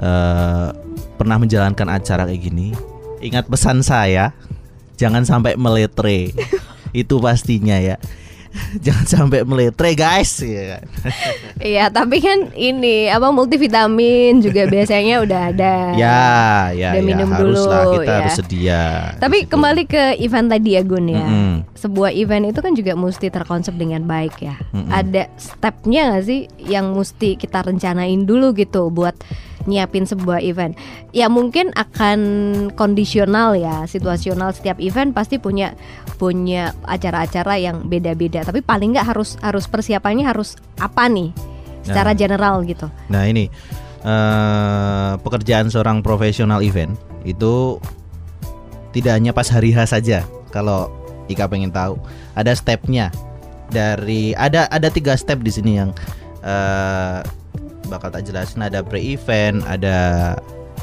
eh, 0.00 0.68
pernah 1.16 1.36
menjalankan 1.40 1.88
acara 1.88 2.28
kayak 2.28 2.42
gini, 2.52 2.72
ingat 3.24 3.48
pesan 3.48 3.80
saya, 3.80 4.32
jangan 4.96 5.24
sampai 5.24 5.56
meletre. 5.56 6.32
Itu 6.96 7.20
pastinya 7.20 7.76
ya. 7.76 8.00
Jangan 8.84 9.06
sampai 9.06 9.40
meletre 9.44 9.92
guys 9.92 10.40
ya. 10.44 10.80
Iya, 11.60 11.88
tapi 11.92 12.20
kan 12.20 12.52
ini 12.56 13.08
apa 13.08 13.28
multivitamin 13.32 14.40
juga 14.40 14.68
biasanya 14.68 15.22
udah 15.22 15.40
ada. 15.52 15.74
Ya, 15.96 16.24
ya, 16.72 16.90
Udah 16.96 17.02
ya, 17.02 17.06
minum 17.06 17.30
haruslah 17.32 17.82
dulu, 17.84 17.94
kita 18.00 18.10
ya. 18.10 18.16
harus 18.20 18.34
sedia. 18.36 18.82
Tapi 19.20 19.36
di 19.36 19.44
situ. 19.46 19.52
kembali 19.52 19.82
ke 19.88 20.02
event 20.20 20.48
tadi 20.48 20.70
ya 20.76 20.82
Gun 20.84 21.06
ya. 21.10 21.26
Mm-mm. 21.26 21.54
Sebuah 21.76 22.10
event 22.16 22.44
itu 22.50 22.60
kan 22.64 22.72
juga 22.72 22.92
mesti 22.96 23.26
terkonsep 23.28 23.74
dengan 23.76 24.02
baik 24.04 24.34
ya. 24.40 24.56
Mm-mm. 24.72 24.90
Ada 24.92 25.28
stepnya 25.36 26.12
nggak 26.12 26.24
sih 26.24 26.40
yang 26.64 26.96
mesti 26.96 27.36
kita 27.36 27.64
rencanain 27.64 28.24
dulu 28.24 28.56
gitu 28.56 28.88
buat 28.88 29.16
nyiapin 29.66 30.06
sebuah 30.06 30.42
event. 30.42 30.74
Ya 31.10 31.26
mungkin 31.26 31.70
akan 31.74 32.18
kondisional 32.74 33.58
ya, 33.58 33.84
situasional 33.84 34.54
setiap 34.54 34.78
event 34.80 35.12
pasti 35.12 35.36
punya 35.38 35.74
punya 36.16 36.72
acara-acara 36.86 37.60
yang 37.60 37.86
beda-beda. 37.86 38.42
Tapi 38.46 38.62
paling 38.64 38.96
nggak 38.96 39.12
harus 39.12 39.36
harus 39.44 39.68
persiapannya 39.68 40.24
harus 40.26 40.56
apa 40.80 41.06
nih? 41.10 41.30
Secara 41.86 42.14
Nah. 42.14 42.18
general 42.18 42.54
gitu. 42.66 42.86
Nah 43.12 43.26
ini 43.26 43.46
eh, 44.06 45.12
pekerjaan 45.18 45.66
seorang 45.70 46.02
profesional 46.02 46.62
event 46.62 46.94
itu 47.26 47.82
tidak 48.94 49.12
hanya 49.18 49.34
pas 49.34 49.50
hari 49.50 49.74
H 49.74 49.92
saja. 49.92 50.22
Kalau 50.54 50.88
Ika 51.26 51.50
pengen 51.50 51.74
tahu, 51.74 51.98
ada 52.38 52.54
stepnya 52.54 53.10
dari 53.68 54.30
ada 54.38 54.70
ada 54.70 54.86
tiga 54.88 55.18
step 55.18 55.42
di 55.42 55.50
sini 55.50 55.78
yang 55.78 55.90
eh, 56.46 57.18
bakal 57.86 58.10
tak 58.10 58.26
jelasin. 58.26 58.66
Ada 58.66 58.82
pre-event, 58.82 59.62
ada 59.66 59.96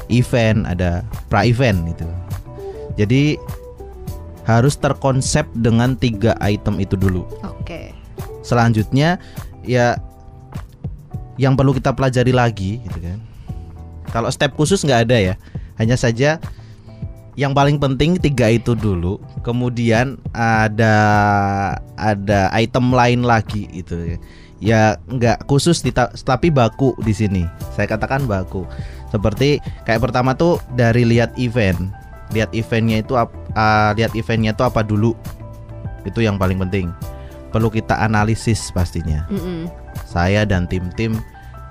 event, 0.08 0.64
ada 0.66 1.04
pra-event 1.30 1.84
gitu. 1.94 2.08
Jadi 2.94 3.38
harus 4.44 4.76
terkonsep 4.76 5.48
dengan 5.56 5.96
tiga 5.96 6.36
item 6.44 6.76
itu 6.76 6.94
dulu 6.94 7.24
Oke. 7.42 7.96
selanjutnya 8.44 9.16
ya 9.64 9.96
yang 11.40 11.56
perlu 11.56 11.72
kita 11.74 11.96
pelajari 11.96 12.30
lagi 12.30 12.78
gitu 12.84 12.98
kan 13.00 13.18
kalau 14.12 14.28
step 14.28 14.52
khusus 14.54 14.84
nggak 14.84 15.10
ada 15.10 15.16
ya 15.32 15.34
hanya 15.80 15.96
saja 15.96 16.38
yang 17.34 17.50
paling 17.50 17.82
penting 17.82 18.14
tiga 18.20 18.52
itu 18.52 18.76
dulu 18.78 19.18
kemudian 19.42 20.20
ada 20.36 20.94
ada 21.98 22.52
item 22.54 22.94
lain 22.94 23.26
lagi 23.26 23.66
itu 23.74 24.14
ya 24.14 24.16
ya 24.62 24.98
nggak 25.10 25.50
khusus 25.50 25.82
tapi 26.22 26.50
baku 26.50 26.94
di 27.02 27.10
sini 27.10 27.42
saya 27.74 27.90
katakan 27.90 28.26
baku 28.26 28.62
Seperti 29.14 29.62
kayak 29.86 30.10
pertama 30.10 30.34
tuh 30.34 30.58
dari 30.74 31.06
lihat 31.06 31.38
event, 31.38 31.94
lihat 32.34 32.50
eventnya 32.50 32.98
itu 32.98 33.14
uh, 33.14 33.94
lihat 33.94 34.10
eventnya 34.18 34.50
itu 34.50 34.66
apa 34.66 34.82
dulu, 34.82 35.14
itu 36.02 36.18
yang 36.18 36.34
paling 36.34 36.58
penting. 36.58 36.90
Perlu 37.54 37.70
kita 37.70 37.94
analisis 38.02 38.74
pastinya. 38.74 39.22
Mm-mm. 39.30 39.70
Saya 40.02 40.42
dan 40.42 40.66
tim-tim 40.66 41.22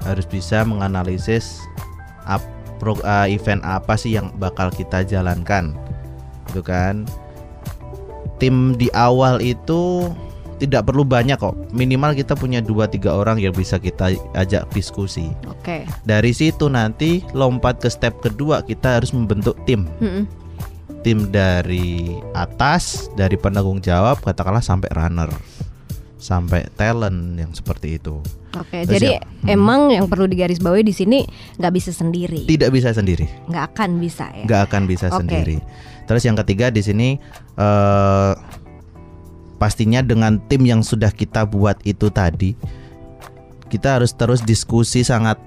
harus 0.07 0.23
bisa 0.23 0.63
menganalisis 0.63 1.59
ap- 2.23 2.47
pro- 2.79 3.03
uh, 3.03 3.27
event 3.27 3.59
apa 3.67 3.99
sih 3.99 4.15
yang 4.15 4.31
bakal 4.39 4.71
kita 4.71 5.03
jalankan, 5.03 5.75
itu 6.47 6.63
kan. 6.63 7.03
Tim 8.39 8.79
di 8.79 8.87
awal 8.95 9.43
itu 9.43 10.07
tidak 10.59 10.89
perlu 10.89 11.03
banyak 11.03 11.37
kok, 11.39 11.55
minimal 11.73 12.13
kita 12.13 12.37
punya 12.37 12.61
2-3 12.61 13.09
orang 13.09 13.37
yang 13.41 13.53
bisa 13.53 13.81
kita 13.81 14.13
ajak 14.37 14.69
diskusi. 14.71 15.29
Oke. 15.49 15.85
Dari 16.05 16.31
situ 16.31 16.69
nanti 16.69 17.25
lompat 17.33 17.81
ke 17.81 17.89
step 17.89 18.21
kedua 18.21 18.61
kita 18.61 19.01
harus 19.01 19.11
membentuk 19.11 19.57
tim. 19.65 19.89
Mm-mm. 19.99 20.25
Tim 21.03 21.27
dari 21.33 22.15
atas, 22.31 23.11
dari 23.19 23.35
penanggung 23.35 23.83
jawab 23.83 24.23
katakanlah 24.23 24.63
sampai 24.63 24.87
runner. 24.95 25.31
Sampai 26.23 26.63
talent 26.79 27.35
yang 27.35 27.51
seperti 27.51 27.99
itu. 27.99 28.23
Oke, 28.55 28.87
Terus 28.87 28.95
jadi 29.01 29.07
ya, 29.17 29.21
hmm. 29.21 29.55
emang 29.59 29.91
yang 29.91 30.05
perlu 30.07 30.29
digarisbawahi 30.29 30.85
di 30.85 30.93
sini 30.95 31.25
nggak 31.59 31.73
bisa 31.73 31.91
sendiri, 31.91 32.45
Tidak 32.45 32.69
bisa 32.69 32.93
sendiri, 32.93 33.25
nggak 33.49 33.73
akan 33.73 33.97
bisa 33.97 34.29
ya. 34.29 34.45
nggak 34.45 34.61
akan 34.69 34.81
bisa 34.85 35.09
Oke. 35.09 35.19
sendiri. 35.25 35.57
Terus 36.05 36.23
yang 36.23 36.37
ketiga 36.37 36.69
di 36.69 36.79
sini 36.85 37.17
eh 37.57 38.31
pastinya 39.63 40.03
dengan 40.03 40.43
tim 40.51 40.67
yang 40.67 40.83
sudah 40.83 41.07
kita 41.15 41.47
buat 41.47 41.79
itu 41.87 42.11
tadi 42.11 42.59
kita 43.71 43.95
harus 43.97 44.11
terus 44.11 44.43
diskusi 44.43 45.01
sangat 45.01 45.41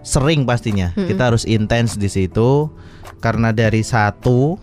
sering 0.00 0.48
pastinya. 0.48 0.96
Mm-mm. 0.96 1.04
Kita 1.04 1.28
harus 1.28 1.44
intens 1.44 2.00
di 2.00 2.08
situ 2.08 2.72
karena 3.20 3.52
dari 3.52 3.84
satu 3.84 4.56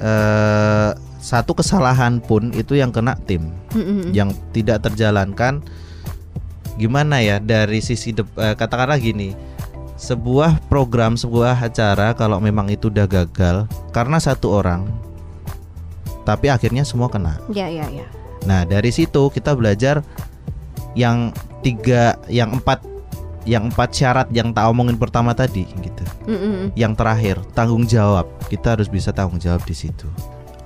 eh 0.00 0.90
satu 1.18 1.52
kesalahan 1.52 2.22
pun 2.22 2.54
itu 2.56 2.78
yang 2.78 2.94
kena 2.94 3.18
tim, 3.28 3.52
Mm-mm. 3.76 4.14
yang 4.16 4.32
tidak 4.56 4.88
terjalankan 4.88 5.60
gimana 6.78 7.20
ya 7.20 7.42
dari 7.42 7.82
sisi 7.84 8.16
dep- 8.16 8.38
eh, 8.38 8.56
katakanlah 8.56 8.96
gini. 8.96 9.36
Sebuah 9.98 10.62
program, 10.70 11.18
sebuah 11.18 11.58
acara 11.58 12.14
kalau 12.14 12.38
memang 12.38 12.70
itu 12.70 12.86
udah 12.86 13.10
gagal 13.10 13.66
karena 13.90 14.22
satu 14.22 14.62
orang 14.62 14.86
tapi 16.28 16.52
akhirnya 16.52 16.84
semua 16.84 17.08
kena. 17.08 17.40
Ya 17.48 17.72
ya 17.72 17.88
ya. 17.88 18.04
Nah 18.44 18.68
dari 18.68 18.92
situ 18.92 19.32
kita 19.32 19.56
belajar 19.56 20.04
yang 20.92 21.32
tiga, 21.64 22.20
yang 22.28 22.60
empat, 22.60 22.84
yang 23.48 23.72
empat 23.72 23.96
syarat 23.96 24.28
yang 24.28 24.52
tak 24.52 24.68
omongin 24.68 25.00
pertama 25.00 25.32
tadi 25.32 25.64
gitu. 25.80 26.04
Mm-mm. 26.28 26.76
Yang 26.76 26.92
terakhir 27.00 27.36
tanggung 27.56 27.88
jawab 27.88 28.28
kita 28.52 28.76
harus 28.76 28.92
bisa 28.92 29.08
tanggung 29.08 29.40
jawab 29.40 29.64
di 29.64 29.72
situ. 29.72 30.04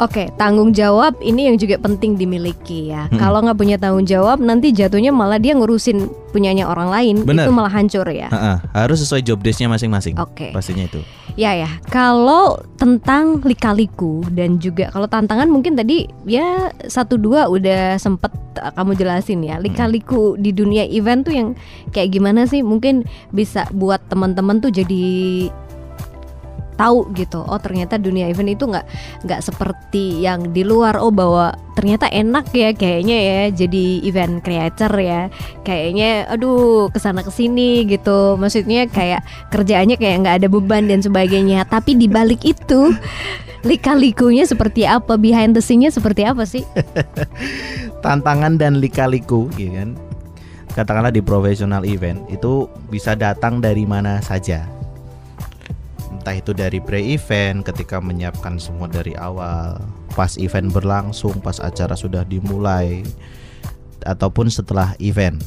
Oke, 0.02 0.34
tanggung 0.34 0.74
jawab 0.74 1.14
ini 1.22 1.46
yang 1.46 1.54
juga 1.54 1.78
penting 1.78 2.18
dimiliki 2.18 2.90
ya. 2.90 3.06
Mm-mm. 3.06 3.22
Kalau 3.22 3.38
nggak 3.38 3.54
punya 3.54 3.78
tanggung 3.78 4.02
jawab, 4.02 4.42
nanti 4.42 4.74
jatuhnya 4.74 5.14
malah 5.14 5.38
dia 5.38 5.54
ngurusin 5.54 6.10
punyanya 6.34 6.66
orang 6.66 6.90
lain, 6.90 7.16
Bener. 7.22 7.46
itu 7.46 7.54
malah 7.54 7.70
hancur 7.70 8.02
ya. 8.10 8.26
Ha-ha, 8.26 8.58
harus 8.74 8.98
sesuai 8.98 9.22
job 9.22 9.38
desk-nya 9.38 9.70
masing-masing. 9.70 10.18
Oke. 10.18 10.50
Pastinya 10.50 10.90
itu. 10.90 10.98
Ya 11.38 11.54
ya, 11.54 11.70
kalau 11.86 12.58
tentang 12.76 13.40
lika-liku 13.46 14.26
dan 14.34 14.58
juga 14.58 14.90
kalau 14.90 15.06
tantangan 15.06 15.46
mungkin 15.46 15.78
tadi 15.78 16.10
ya 16.26 16.74
satu 16.84 17.14
dua 17.16 17.46
udah 17.46 17.96
sempet 17.96 18.34
uh, 18.58 18.74
kamu 18.74 18.98
jelasin 18.98 19.40
ya. 19.46 19.62
Lika-liku 19.62 20.34
di 20.34 20.50
dunia 20.50 20.82
event 20.82 21.22
tuh 21.22 21.32
yang 21.32 21.48
kayak 21.94 22.10
gimana 22.10 22.44
sih? 22.50 22.66
Mungkin 22.66 23.06
bisa 23.30 23.70
buat 23.70 24.02
teman-teman 24.10 24.58
tuh 24.58 24.74
jadi 24.74 25.46
tahu 26.74 27.08
gitu. 27.14 27.42
Oh 27.44 27.58
ternyata 27.60 27.96
dunia 28.00 28.28
event 28.28 28.52
itu 28.52 28.64
nggak 28.68 28.86
nggak 29.26 29.40
seperti 29.40 30.22
yang 30.24 30.50
di 30.50 30.62
luar. 30.66 30.98
Oh 30.98 31.12
bahwa 31.12 31.54
ternyata 31.72 32.08
enak 32.12 32.52
ya 32.52 32.76
kayaknya 32.76 33.16
ya 33.16 33.40
jadi 33.52 33.84
event 34.04 34.44
creator 34.44 34.92
ya. 34.98 35.28
Kayaknya 35.62 36.28
aduh 36.28 36.88
ke 36.92 36.98
sana 36.98 37.20
ke 37.22 37.32
sini 37.32 37.84
gitu. 37.88 38.36
Maksudnya 38.36 38.88
kayak 38.88 39.24
kerjaannya 39.52 39.96
kayak 39.96 40.16
nggak 40.24 40.36
ada 40.44 40.48
beban 40.48 40.88
dan 40.88 41.00
sebagainya. 41.00 41.64
Tapi 41.68 41.96
di 41.96 42.08
balik 42.08 42.44
itu 42.44 42.92
lika-likunya 43.62 44.44
seperti 44.46 44.86
apa? 44.86 45.14
Behind 45.14 45.54
the 45.54 45.62
scene-nya 45.62 45.94
seperti 45.94 46.26
apa 46.26 46.42
sih? 46.42 46.66
Tantangan 48.04 48.58
dan 48.58 48.82
lika-liku, 48.82 49.46
ya 49.54 49.82
kan? 49.82 49.94
Katakanlah 50.72 51.14
di 51.14 51.22
profesional 51.22 51.86
event 51.86 52.24
itu 52.32 52.66
bisa 52.90 53.14
datang 53.14 53.62
dari 53.62 53.86
mana 53.86 54.18
saja. 54.24 54.66
Entah 56.22 56.38
itu 56.38 56.54
dari 56.54 56.78
pre-event 56.78 57.66
ketika 57.66 57.98
menyiapkan 57.98 58.54
semua 58.54 58.86
dari 58.86 59.10
awal, 59.18 59.74
pas 60.14 60.38
event 60.38 60.70
berlangsung, 60.70 61.42
pas 61.42 61.58
acara 61.58 61.98
sudah 61.98 62.22
dimulai, 62.22 63.02
ataupun 64.06 64.46
setelah 64.46 64.94
event. 65.02 65.42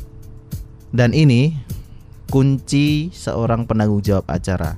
Dan 0.91 1.15
ini 1.15 1.55
kunci 2.27 3.07
seorang 3.15 3.63
penanggung 3.63 4.03
jawab 4.03 4.27
acara. 4.27 4.75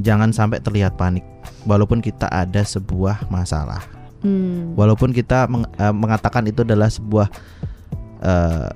Jangan 0.00 0.32
sampai 0.32 0.64
terlihat 0.64 0.96
panik 0.96 1.20
walaupun 1.68 2.00
kita 2.00 2.24
ada 2.32 2.64
sebuah 2.64 3.28
masalah. 3.28 3.84
Hmm. 4.24 4.72
Walaupun 4.72 5.12
kita 5.12 5.52
meng- 5.52 5.68
eh, 5.76 5.92
mengatakan 5.92 6.48
itu 6.48 6.64
adalah 6.64 6.88
sebuah 6.88 7.28
eh, 8.24 8.72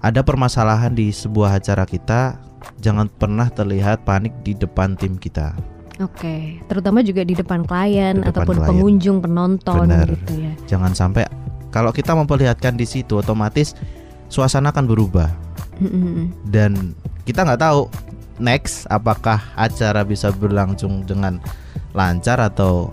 ada 0.00 0.20
permasalahan 0.20 0.92
di 0.92 1.08
sebuah 1.08 1.56
acara 1.56 1.88
kita, 1.88 2.36
jangan 2.80 3.06
pernah 3.08 3.48
terlihat 3.52 4.02
panik 4.08 4.32
di 4.42 4.56
depan 4.56 4.96
tim 4.96 5.20
kita. 5.20 5.52
Oke, 6.00 6.56
terutama 6.64 7.04
juga 7.04 7.20
di 7.20 7.36
depan 7.36 7.68
klien 7.68 8.16
Di 8.16 8.24
depan 8.24 8.30
ataupun 8.32 8.56
klien. 8.56 8.68
pengunjung 8.72 9.18
penonton 9.20 9.84
Benar. 9.84 10.08
gitu 10.08 10.32
ya. 10.40 10.52
Jangan 10.64 10.96
sampai 10.96 11.28
kalau 11.68 11.92
kita 11.92 12.16
memperlihatkan 12.16 12.74
di 12.80 12.88
situ 12.88 13.20
otomatis 13.20 13.76
suasana 14.32 14.72
akan 14.72 14.88
berubah 14.88 15.28
dan 16.48 16.96
kita 17.28 17.44
nggak 17.44 17.60
tahu 17.60 17.88
next 18.40 18.88
apakah 18.88 19.40
acara 19.56 20.00
bisa 20.04 20.32
berlangsung 20.32 21.04
dengan 21.04 21.36
lancar 21.92 22.40
atau 22.40 22.88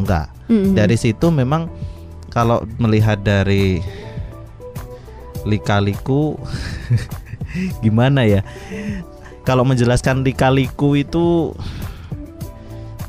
enggak. 0.00 0.32
Dari 0.48 0.96
situ 0.96 1.28
memang 1.32 1.68
kalau 2.32 2.64
melihat 2.80 3.20
dari 3.20 3.80
lika-liku 5.44 6.36
gimana 7.84 8.26
ya? 8.26 8.40
Kalau 9.44 9.62
menjelaskan 9.62 10.24
lika-liku 10.24 10.96
itu 10.96 11.52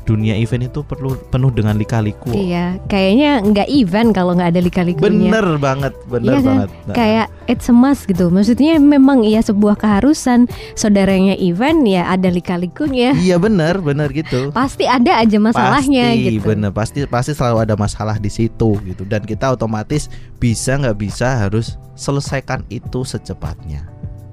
dunia 0.06 0.38
event 0.38 0.70
itu 0.70 0.86
perlu 0.86 1.18
penuh 1.34 1.50
dengan 1.50 1.74
lika-liku. 1.74 2.30
Iya, 2.30 2.78
kayaknya 2.86 3.42
nggak 3.42 3.68
event 3.68 4.14
kalau 4.14 4.38
nggak 4.38 4.54
ada 4.54 4.62
lika-likunya. 4.62 5.28
Bener 5.34 5.58
banget, 5.58 5.92
bener 6.06 6.32
Iya 6.32 6.38
kan? 6.38 6.46
banget. 6.46 6.68
Nah, 6.70 6.94
Kayak 6.94 7.26
it's 7.50 7.66
a 7.66 7.74
must 7.74 8.06
gitu. 8.06 8.30
Maksudnya 8.30 8.78
memang 8.78 9.26
ya 9.26 9.42
sebuah 9.42 9.74
keharusan 9.74 10.46
saudaranya 10.78 11.34
event 11.42 11.82
ya 11.84 12.06
ada 12.06 12.30
lika-likunya. 12.30 13.18
Iya 13.18 13.42
bener, 13.42 13.82
bener 13.82 14.14
gitu. 14.14 14.48
Pasti 14.56 14.86
ada 14.86 15.18
aja 15.18 15.38
masalahnya 15.42 16.14
pasti, 16.14 16.38
gitu. 16.38 16.46
bener 16.46 16.70
pasti 16.70 16.98
pasti 17.10 17.32
selalu 17.34 17.58
ada 17.66 17.74
masalah 17.74 18.16
di 18.22 18.30
situ 18.30 18.78
gitu 18.86 19.02
dan 19.02 19.26
kita 19.26 19.50
otomatis 19.50 20.06
bisa 20.38 20.78
nggak 20.78 20.96
bisa 21.02 21.42
harus 21.42 21.74
selesaikan 21.98 22.62
itu 22.70 23.02
secepatnya 23.02 23.82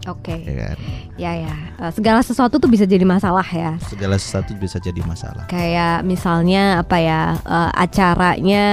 Oke, 0.03 0.35
ya 0.37 0.53
kan 0.67 0.77
ya 1.15 1.31
ya. 1.39 1.55
Eh, 1.79 1.91
Segala 1.91 2.19
sesuatu 2.19 2.57
tuh 2.57 2.67
bisa 2.67 2.83
jadi 2.83 3.03
masalah 3.03 3.45
ya. 3.45 3.79
segala 3.85 4.17
sesuatu 4.17 4.51
bisa 4.53 4.75
jadi 4.77 4.99
masalah 5.01 5.47
Kayak 5.47 6.03
misalnya 6.03 6.79
apa 6.79 6.97
ya 6.97 7.21
eh, 7.39 7.71
acaranya 7.73 8.67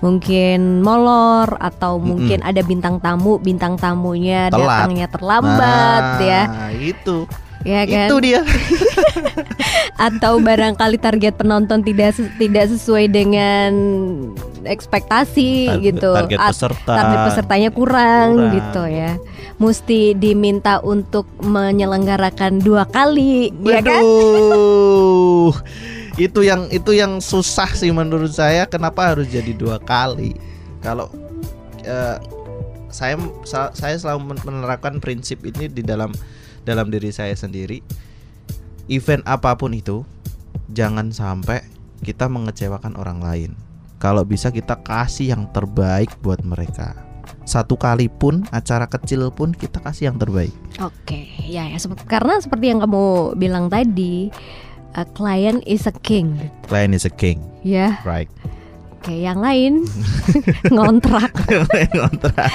mungkin 0.00 0.80
molor 0.80 1.46
atau 1.58 1.98
mungkin 1.98 2.42
ada 2.42 2.58
bintang 2.60 2.98
tamu, 2.98 3.38
bintang 3.38 3.76
tamunya 3.76 4.48
Telat. 4.48 4.66
datangnya 4.82 5.06
terlambat 5.08 6.04
ya, 6.20 6.42
Nah, 6.48 6.72
itu 6.74 7.22
ya 7.62 7.82
kan? 7.84 8.06
itu 8.06 8.16
dia. 8.20 8.40
Atau 10.08 10.38
barangkali 10.38 10.94
target 10.96 11.34
penonton 11.34 11.82
tidak 11.82 12.14
ses- 12.14 12.30
tidak 12.38 12.70
sesuai 12.70 13.10
dengan 13.10 13.70
ekspektasi 14.62 15.66
Tar- 15.66 15.82
gitu. 15.82 16.10
target 16.14 16.38
At- 16.38 16.52
peserta. 16.54 16.92
target 16.94 17.18
pesertanya 17.26 17.70
kurang, 17.70 18.28
Kurang. 18.36 18.54
gitu 18.54 18.82
ya. 18.86 19.12
Mesti 19.58 20.14
diminta 20.14 20.78
untuk 20.78 21.26
menyelenggarakan 21.42 22.62
dua 22.62 22.86
kali 22.86 23.50
ya 23.62 23.82
kan? 23.82 24.02
Itu 26.18 26.42
yang 26.42 26.66
itu 26.70 26.98
yang 26.98 27.22
susah 27.22 27.70
sih 27.70 27.94
menurut 27.94 28.34
saya. 28.34 28.66
Kenapa 28.66 29.14
harus 29.14 29.30
jadi 29.30 29.54
dua 29.54 29.78
kali? 29.78 30.34
Kalau 30.82 31.06
eh, 31.82 32.18
saya 32.90 33.14
sa- 33.46 33.70
saya 33.70 33.94
selalu 33.94 34.34
men- 34.34 34.42
menerapkan 34.42 34.98
prinsip 34.98 35.46
ini 35.46 35.70
di 35.70 35.78
dalam 35.78 36.10
dalam 36.68 36.92
diri 36.92 37.08
saya 37.08 37.32
sendiri 37.32 37.80
event 38.92 39.24
apa 39.24 39.56
pun 39.56 39.72
itu 39.72 40.04
jangan 40.68 41.08
sampai 41.08 41.64
kita 42.04 42.28
mengecewakan 42.28 42.92
orang 43.00 43.24
lain 43.24 43.50
kalau 43.96 44.28
bisa 44.28 44.52
kita 44.52 44.76
kasih 44.84 45.32
yang 45.32 45.48
terbaik 45.56 46.12
buat 46.20 46.44
mereka 46.44 47.08
satu 47.48 47.80
kali 47.80 48.12
pun 48.12 48.44
acara 48.52 48.84
kecil 48.84 49.32
pun 49.32 49.56
kita 49.56 49.80
kasih 49.80 50.12
yang 50.12 50.20
terbaik. 50.20 50.52
Oke, 50.84 51.28
ya 51.48 51.64
ya 51.64 51.80
karena 52.04 52.40
seperti 52.40 52.72
yang 52.72 52.84
kamu 52.84 53.36
bilang 53.40 53.72
tadi, 53.72 54.28
a 54.96 55.04
client 55.16 55.64
is 55.64 55.88
a 55.88 55.94
king. 56.04 56.36
Client 56.68 56.92
is 56.92 57.08
a 57.08 57.12
king, 57.12 57.40
Ya, 57.64 58.00
right? 58.04 58.28
Oke 58.98 59.14
yang 59.14 59.38
lain 59.38 59.86
ngontrak. 60.74 61.30
Kontrak. 62.02 62.50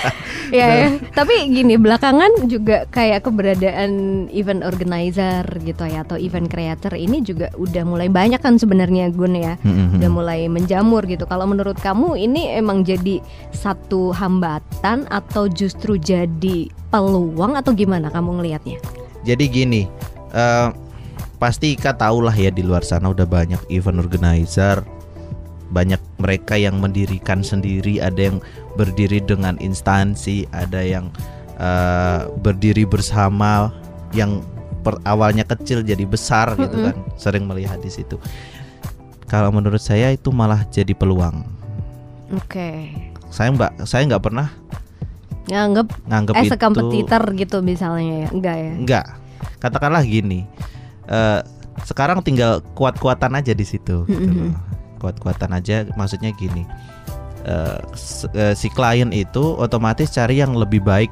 ya, 0.52 0.68
ya. 0.68 0.88
Tapi 1.16 1.48
gini 1.48 1.80
belakangan 1.80 2.52
juga 2.52 2.84
kayak 2.92 3.24
keberadaan 3.24 4.28
event 4.36 4.68
organizer 4.68 5.48
gitu 5.64 5.88
ya 5.88 6.04
atau 6.04 6.20
event 6.20 6.52
creator 6.52 6.92
ini 7.00 7.24
juga 7.24 7.48
udah 7.56 7.84
mulai 7.88 8.12
banyak 8.12 8.44
kan 8.44 8.60
sebenarnya 8.60 9.08
Gun 9.16 9.40
ya. 9.40 9.56
Mm-mm. 9.64 10.04
Udah 10.04 10.10
mulai 10.12 10.52
menjamur 10.52 11.08
gitu. 11.08 11.24
Kalau 11.24 11.48
menurut 11.48 11.80
kamu 11.80 12.20
ini 12.20 12.52
emang 12.60 12.84
jadi 12.84 13.24
satu 13.56 14.12
hambatan 14.12 15.08
atau 15.08 15.48
justru 15.48 15.96
jadi 15.96 16.68
peluang 16.92 17.56
atau 17.56 17.72
gimana 17.72 18.12
kamu 18.12 18.44
ngelihatnya? 18.44 18.78
Jadi 19.24 19.46
gini, 19.48 19.82
eh, 20.36 20.70
pasti 21.40 21.80
Ika 21.80 21.96
tahu 21.96 22.28
lah 22.28 22.36
ya 22.36 22.52
di 22.52 22.62
luar 22.62 22.84
sana 22.84 23.10
udah 23.10 23.24
banyak 23.24 23.60
event 23.72 24.04
organizer, 24.04 24.84
banyak 25.74 25.98
mereka 26.22 26.54
yang 26.54 26.78
mendirikan 26.78 27.42
sendiri, 27.42 27.98
ada 27.98 28.30
yang 28.30 28.38
berdiri 28.78 29.18
dengan 29.20 29.58
instansi, 29.58 30.46
ada 30.54 30.80
yang 30.80 31.10
eh, 31.58 32.30
berdiri 32.40 32.86
bersama, 32.86 33.74
yang 34.14 34.46
per- 34.82 35.02
awalnya 35.04 35.42
kecil 35.44 35.82
jadi 35.82 36.06
besar 36.06 36.54
gitu 36.54 36.78
Mm-mm. 36.78 36.88
kan, 36.94 36.98
sering 37.18 37.50
melihat 37.50 37.82
di 37.82 37.90
situ. 37.90 38.22
Kalau 39.26 39.50
menurut 39.50 39.82
saya 39.82 40.14
itu 40.14 40.30
malah 40.30 40.62
jadi 40.70 40.94
peluang. 40.94 41.42
Oke. 42.38 42.94
Saya 43.34 43.50
mbak, 43.50 43.82
saya 43.90 44.06
nggak 44.06 44.24
pernah 44.24 44.54
Nganggep 45.44 46.08
nganggep 46.08 46.34
as 46.40 46.48
a 46.48 46.56
itu 46.56 46.56
competitor 46.56 47.24
gitu 47.36 47.58
misalnya 47.60 48.26
ya. 48.26 48.30
Enggak 48.32 48.56
ya. 48.56 48.74
Enggak. 48.80 49.06
Katakanlah 49.60 50.04
gini. 50.06 50.48
eh 51.04 51.42
sekarang 51.84 52.24
tinggal 52.24 52.64
kuat-kuatan 52.80 53.36
aja 53.36 53.52
di 53.52 53.66
situ. 53.68 54.08
gitu 54.08 54.24
Mhm. 54.24 54.40
loh. 54.40 54.56
Kuat-kuatan 55.04 55.52
aja 55.52 55.84
maksudnya 56.00 56.32
gini. 56.32 56.64
eh, 57.44 58.56
si 58.56 58.72
klien 58.72 59.12
itu 59.12 59.44
otomatis 59.60 60.08
cari 60.16 60.40
yang 60.40 60.56
lebih 60.56 60.80
baik, 60.80 61.12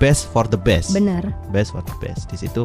best 0.00 0.28
for 0.32 0.48
the 0.48 0.56
best. 0.56 0.96
Benar. 0.96 1.28
Best 1.52 1.76
for 1.76 1.84
the 1.84 1.96
best. 2.00 2.32
Di 2.32 2.40
situ 2.40 2.64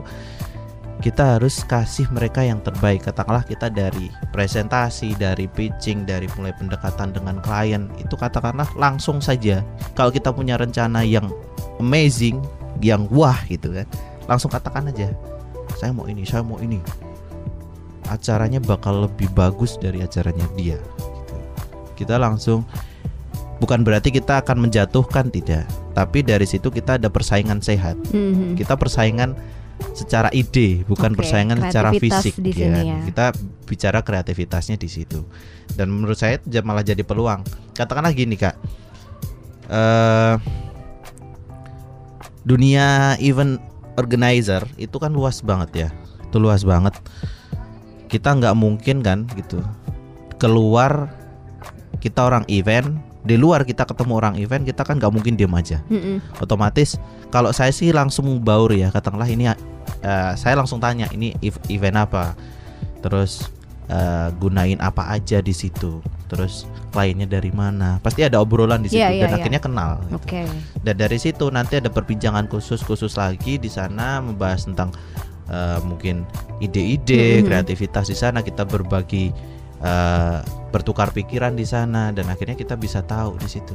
kita 1.01 1.35
harus 1.37 1.65
kasih 1.65 2.05
mereka 2.13 2.45
yang 2.45 2.61
terbaik. 2.61 3.03
Katakanlah 3.09 3.43
kita 3.43 3.73
dari 3.73 4.13
presentasi, 4.29 5.17
dari 5.17 5.49
pitching, 5.49 6.05
dari 6.05 6.29
mulai 6.37 6.53
pendekatan 6.55 7.11
dengan 7.11 7.41
klien, 7.41 7.89
itu 7.97 8.13
katakanlah 8.13 8.69
langsung 8.77 9.17
saja. 9.17 9.65
Kalau 9.97 10.13
kita 10.13 10.29
punya 10.29 10.55
rencana 10.61 11.01
yang 11.01 11.27
amazing, 11.81 12.37
yang 12.85 13.09
wah 13.09 13.37
gitu 13.49 13.73
kan, 13.73 13.87
langsung 14.29 14.53
katakan 14.53 14.93
aja, 14.93 15.09
saya 15.81 15.89
mau 15.89 16.05
ini, 16.05 16.21
saya 16.21 16.45
mau 16.45 16.61
ini. 16.61 16.77
Acaranya 18.11 18.59
bakal 18.59 19.07
lebih 19.07 19.31
bagus 19.31 19.79
dari 19.79 20.03
acaranya 20.03 20.43
dia. 20.53 20.75
gitu. 20.75 21.35
Kita 21.95 22.19
langsung 22.19 22.67
bukan 23.57 23.81
berarti 23.81 24.11
kita 24.11 24.43
akan 24.43 24.67
menjatuhkan 24.67 25.31
tidak, 25.31 25.63
tapi 25.93 26.19
dari 26.21 26.43
situ 26.43 26.67
kita 26.67 26.97
ada 26.97 27.07
persaingan 27.07 27.61
sehat 27.61 27.93
Mhm. 28.09 28.57
kita 28.57 28.73
persaingan 28.73 29.37
secara 29.93 30.29
ide 30.29 30.81
bukan 30.85 31.13
Oke, 31.13 31.21
persaingan 31.21 31.57
secara 31.61 31.89
fisik 31.93 32.37
di 32.37 32.53
ya. 32.53 32.69
sini 32.69 32.81
ya. 32.85 32.97
kita 33.05 33.25
bicara 33.65 34.01
kreativitasnya 34.01 34.77
di 34.77 34.85
situ 34.85 35.25
dan 35.73 35.89
menurut 35.89 36.17
saya 36.17 36.37
malah 36.61 36.81
jadi 36.81 37.01
peluang 37.01 37.41
katakanlah 37.73 38.13
gini 38.13 38.33
kak 38.33 38.53
eh 39.67 40.35
dunia 42.41 43.17
event 43.17 43.57
organizer 43.97 44.65
itu 44.77 44.97
kan 44.97 45.09
luas 45.09 45.41
banget 45.41 45.69
ya 45.75 45.89
itu 46.25 46.37
luas 46.37 46.61
banget 46.61 46.97
kita 48.11 48.29
nggak 48.29 48.53
mungkin 48.53 48.99
kan 48.99 49.23
gitu 49.33 49.63
keluar 50.35 51.07
kita 51.97 52.21
orang 52.21 52.43
event 52.47 52.91
di 53.21 53.37
luar 53.37 53.61
kita 53.61 53.85
ketemu 53.85 54.13
orang 54.17 54.35
event 54.35 54.65
kita 54.65 54.81
kan 54.81 54.97
nggak 54.97 55.09
mungkin 55.09 55.33
diem 55.33 55.53
aja 55.53 55.79
Mhm. 55.87 56.41
otomatis 56.41 56.97
kalau 57.29 57.53
saya 57.53 57.69
sih 57.69 57.89
langsung 57.91 58.41
baur 58.41 58.69
ya 58.69 58.89
katakanlah 58.89 59.25
ini 59.25 59.45
eh, 59.47 59.55
saya 60.35 60.53
langsung 60.55 60.77
tanya 60.77 61.05
ini 61.09 61.37
ev- 61.39 61.61
event 61.67 61.95
apa 61.99 62.33
terus 62.99 63.45
eh, 63.87 64.27
gunain 64.35 64.81
apa 64.81 65.07
aja 65.11 65.37
di 65.39 65.53
situ 65.53 66.01
terus 66.25 66.65
kliennya 66.89 67.29
dari 67.29 67.51
mana 67.51 67.99
pasti 67.99 68.19
ada 68.21 68.39
obrolan 68.39 68.81
di 68.81 68.89
situ 68.89 68.97
Iya, 68.97 69.13
iya, 69.13 69.21
dan 69.21 69.29
iya. 69.29 69.37
akhirnya 69.37 69.61
kenal 69.61 69.91
gitu. 70.01 70.15
Oke. 70.17 70.41
dan 70.81 70.95
dari 70.97 71.17
situ 71.17 71.45
nanti 71.47 71.77
ada 71.77 71.87
perbincangan 71.87 72.47
khusus 72.47 72.81
khusus 72.81 73.13
lagi 73.13 73.55
di 73.55 73.67
sana 73.67 74.17
membahas 74.19 74.65
tentang 74.65 74.89
eh, 75.51 75.79
mungkin 75.83 76.23
ide-ide 76.57 77.41
Mhm. 77.41 77.45
kreativitas 77.45 78.07
di 78.07 78.15
sana 78.15 78.39
kita 78.39 78.63
berbagi 78.63 79.29
eh, 79.77 80.37
bertukar 80.69 81.09
pikiran 81.09 81.53
di 81.53 81.65
sana 81.65 82.09
dan 82.09 82.29
akhirnya 82.29 82.53
kita 82.53 82.73
bisa 82.73 83.01
tahu 83.01 83.35
di 83.35 83.49
situ 83.49 83.73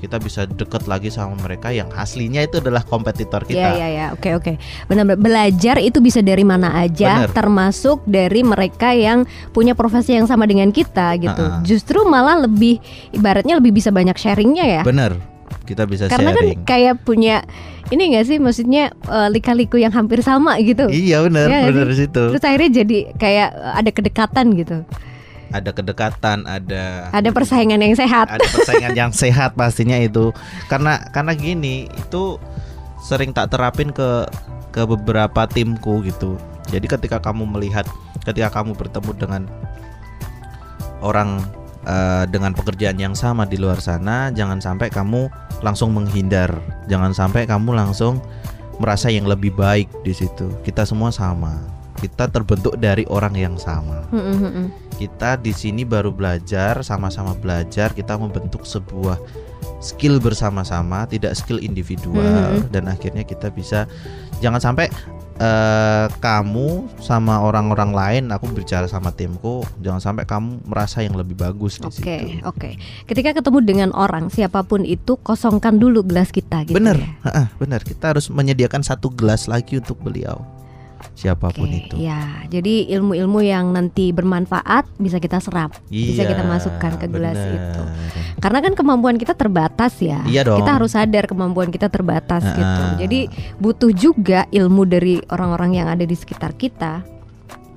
kita 0.00 0.16
bisa 0.16 0.44
deket 0.44 0.84
lagi 0.84 1.08
sama 1.08 1.32
mereka 1.38 1.68
yang 1.68 1.88
aslinya 1.92 2.44
itu 2.44 2.60
adalah 2.60 2.80
kompetitor 2.80 3.40
Iya 3.40 3.48
kita 3.48 3.68
iya 3.72 3.86
iya. 3.88 4.06
Oke 4.12 4.36
oke. 4.36 4.60
Benar 4.84 5.16
belajar 5.16 5.80
itu 5.80 6.00
bisa 6.00 6.20
dari 6.20 6.44
mana 6.44 6.76
aja 6.76 7.24
Benar. 7.24 7.32
termasuk 7.32 8.04
dari 8.04 8.44
mereka 8.44 8.92
yang 8.92 9.24
punya 9.52 9.72
profesi 9.72 10.12
yang 10.12 10.28
sama 10.28 10.44
dengan 10.44 10.68
kita 10.68 11.16
gitu. 11.16 11.40
Ha-ha. 11.40 11.64
Justru 11.64 12.04
malah 12.04 12.36
lebih 12.36 12.84
ibaratnya 13.12 13.56
lebih 13.56 13.72
bisa 13.72 13.88
banyak 13.88 14.12
sharingnya 14.14 14.64
ya. 14.64 14.82
bener 14.84 15.16
kita 15.64 15.88
bisa 15.88 16.06
Karena 16.06 16.30
sharing 16.30 16.60
kan 16.60 16.68
kayak 16.68 16.94
punya 17.02 17.42
ini 17.88 18.12
enggak 18.12 18.28
sih 18.28 18.36
maksudnya 18.36 18.92
eh, 18.92 19.28
lika-liku 19.28 19.76
yang 19.76 19.92
hampir 19.92 20.20
sama 20.20 20.56
gitu. 20.60 20.88
iya 20.88 21.24
bener 21.24 21.48
nggak 21.48 21.64
bener 21.72 21.86
di 21.88 21.96
situ 21.98 22.22
Terus 22.36 22.44
akhirnya 22.44 22.70
jadi 22.84 22.98
kayak 23.16 23.48
eh, 23.52 23.72
ada 23.80 23.90
kedekatan 23.90 24.46
gitu. 24.54 24.76
ada 25.54 25.70
kedekatan 25.70 26.38
ada 26.44 27.08
Ada 27.14 27.30
persaingan 27.30 27.78
yang 27.78 27.94
sehat. 27.94 28.26
ada 28.26 28.42
persaingan 28.42 28.92
yang 28.92 29.10
sehat 29.24 29.54
pastinya 29.54 29.96
itu 29.96 30.32
karena 30.66 30.98
karena 31.12 31.32
gini 31.32 31.86
itu 31.88 32.36
sering 33.04 33.30
tak 33.30 33.52
terapin 33.52 33.92
ke 33.92 34.26
ke 34.72 34.82
beberapa 34.82 35.44
timku 35.46 36.02
gitu 36.02 36.34
jadi 36.72 36.88
ketika 36.88 37.20
kamu 37.20 37.46
melihat 37.46 37.84
ketika 38.24 38.50
kamu 38.50 38.72
bertemu 38.74 39.10
dengan 39.14 39.42
orang 40.98 41.44
eh, 41.84 42.24
dengan 42.28 42.56
pekerjaan 42.56 42.98
yang 42.98 43.14
sama 43.16 43.44
di 43.44 43.60
luar 43.60 43.78
sana 43.78 44.32
jangan 44.34 44.58
sampai 44.58 44.88
kamu 44.90 45.28
langsung 45.64 45.96
menghindar. 45.96 46.52
Jangan 46.90 47.16
sampai 47.16 47.48
kamu 47.48 47.72
langsung 47.72 48.20
merasa 48.82 49.08
yang 49.08 49.24
lebih 49.24 49.54
baik 49.54 49.86
di 50.02 50.12
situ. 50.12 50.50
Kita 50.66 50.84
semua 50.84 51.14
sama. 51.14 51.56
Kita 51.94 52.28
terbentuk 52.28 52.76
dari 52.76 53.06
orang 53.08 53.32
yang 53.38 53.56
sama. 53.56 54.04
Mm, 54.10 54.18
mm, 54.18 54.36
mm, 54.36 54.52
mm. 54.52 54.68
kita 54.98 55.40
di 55.40 55.54
sini 55.54 55.86
baru 55.86 56.12
belajar 56.12 56.82
sama-sama 56.84 57.32
belajar. 57.38 57.94
Kita 57.94 58.18
membentuk 58.18 58.66
sebuah 58.66 59.16
skill 59.80 60.20
bersama-sama 60.20 61.08
tidak 61.08 61.32
skill 61.38 61.62
individual. 61.62 62.60
Dan 62.74 62.90
akhirnya 62.90 63.24
kita 63.24 63.48
bisa 63.48 63.88
jangan 64.42 64.60
sampai 64.60 64.90
eh, 65.40 66.06
kamu 66.22 66.86
sama 67.02 67.42
orang-orang 67.42 67.90
lain 67.90 68.24
aku 68.30 68.50
bicara 68.52 68.86
sama 68.86 69.10
timku 69.10 69.66
jangan 69.82 70.00
sampai 70.02 70.24
kamu 70.28 70.62
merasa 70.68 71.02
yang 71.02 71.18
lebih 71.18 71.34
bagus 71.34 71.80
di 71.80 71.86
Oke, 71.88 71.96
situ 71.98 72.44
oke. 72.46 72.70
Ketika 73.10 73.34
ketemu 73.34 73.58
dengan 73.64 73.90
orang 73.96 74.30
siapa 74.30 74.62
pun 74.62 74.86
itu 74.86 75.18
kosongkan 75.18 75.80
dulu 75.80 76.06
gelas 76.06 76.30
kita 76.30 76.62
gitu 76.68 76.76
bener 76.76 76.98
ya. 77.24 77.48
bener 77.58 77.80
kita 77.82 78.14
harus 78.14 78.30
menyediakan 78.30 78.86
satu 78.86 79.10
gelas 79.10 79.50
lagi 79.50 79.78
untuk 79.80 79.98
beliau 80.00 80.53
siapa 81.14 81.48
pun 81.48 81.70
Oke, 81.70 81.78
itu 81.80 81.94
ya. 81.96 82.42
Jadi 82.46 82.90
ilmu-ilmu 82.90 83.38
yang 83.40 83.70
nanti 83.70 84.10
bermanfaat 84.10 84.90
bisa 84.98 85.16
kita 85.16 85.38
serap, 85.38 85.78
bisa 85.86 86.22
kita 86.22 86.42
Iya, 86.42 86.50
masukkan 86.50 86.92
ke 86.98 87.06
gelas 87.06 87.38
bener. 87.38 87.54
itu. 87.54 87.82
Karena 88.36 88.58
kan 88.58 88.72
kemampuan 88.74 89.14
kita 89.14 89.32
terbatas 89.32 89.94
ya. 89.98 90.20
Iya 90.24 90.42
dong. 90.42 90.58
Kita 90.58 90.74
harus 90.74 90.92
sadar 90.92 91.24
kemampuan 91.24 91.70
kita 91.70 91.86
terbatas 91.86 92.42
gitu. 92.44 92.82
Jadi 92.98 93.20
butuh 93.56 93.90
juga 93.90 94.44
ilmu 94.50 94.82
dari 94.84 95.22
orang-orang 95.28 95.76
yang 95.76 95.86
ada 95.86 96.02
di 96.02 96.12
sekitar 96.12 96.52
kita, 96.52 97.06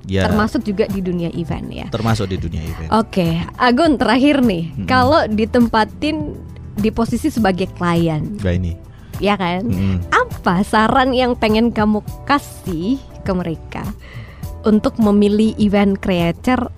ya 0.03 0.25
termasuk 0.25 0.63
juga 0.63 0.87
di 0.87 0.99
dunia 0.99 1.27
event 1.29 1.67
ya. 1.67 1.85
termasuk 1.87 2.27
di 2.27 2.37
dunia 2.37 2.63
event 2.63 2.89
Oke, 2.91 3.43
Agun 3.55 3.95
terakhir 3.95 4.39
nih, 4.39 4.71
Mm-mm. 4.71 4.87
kalau 4.87 5.27
ditempatin 5.27 6.33
di 6.73 6.89
posisi 6.89 7.27
sebagai 7.27 7.67
klien, 7.73 8.37
Gak 8.37 8.55
ini 8.55 8.73
ya 9.19 9.35
kan? 9.37 9.65
Mm-mm. 9.67 10.03
Apa 10.13 10.61
saran 10.65 11.13
yang 11.13 11.33
pengen 11.37 11.73
kamu 11.73 12.01
kasih 12.25 13.01
ke 13.25 13.31
mereka 13.33 13.83
untuk 14.65 14.97
memilih 14.99 15.53
event 15.59 15.97
creator 15.99 16.69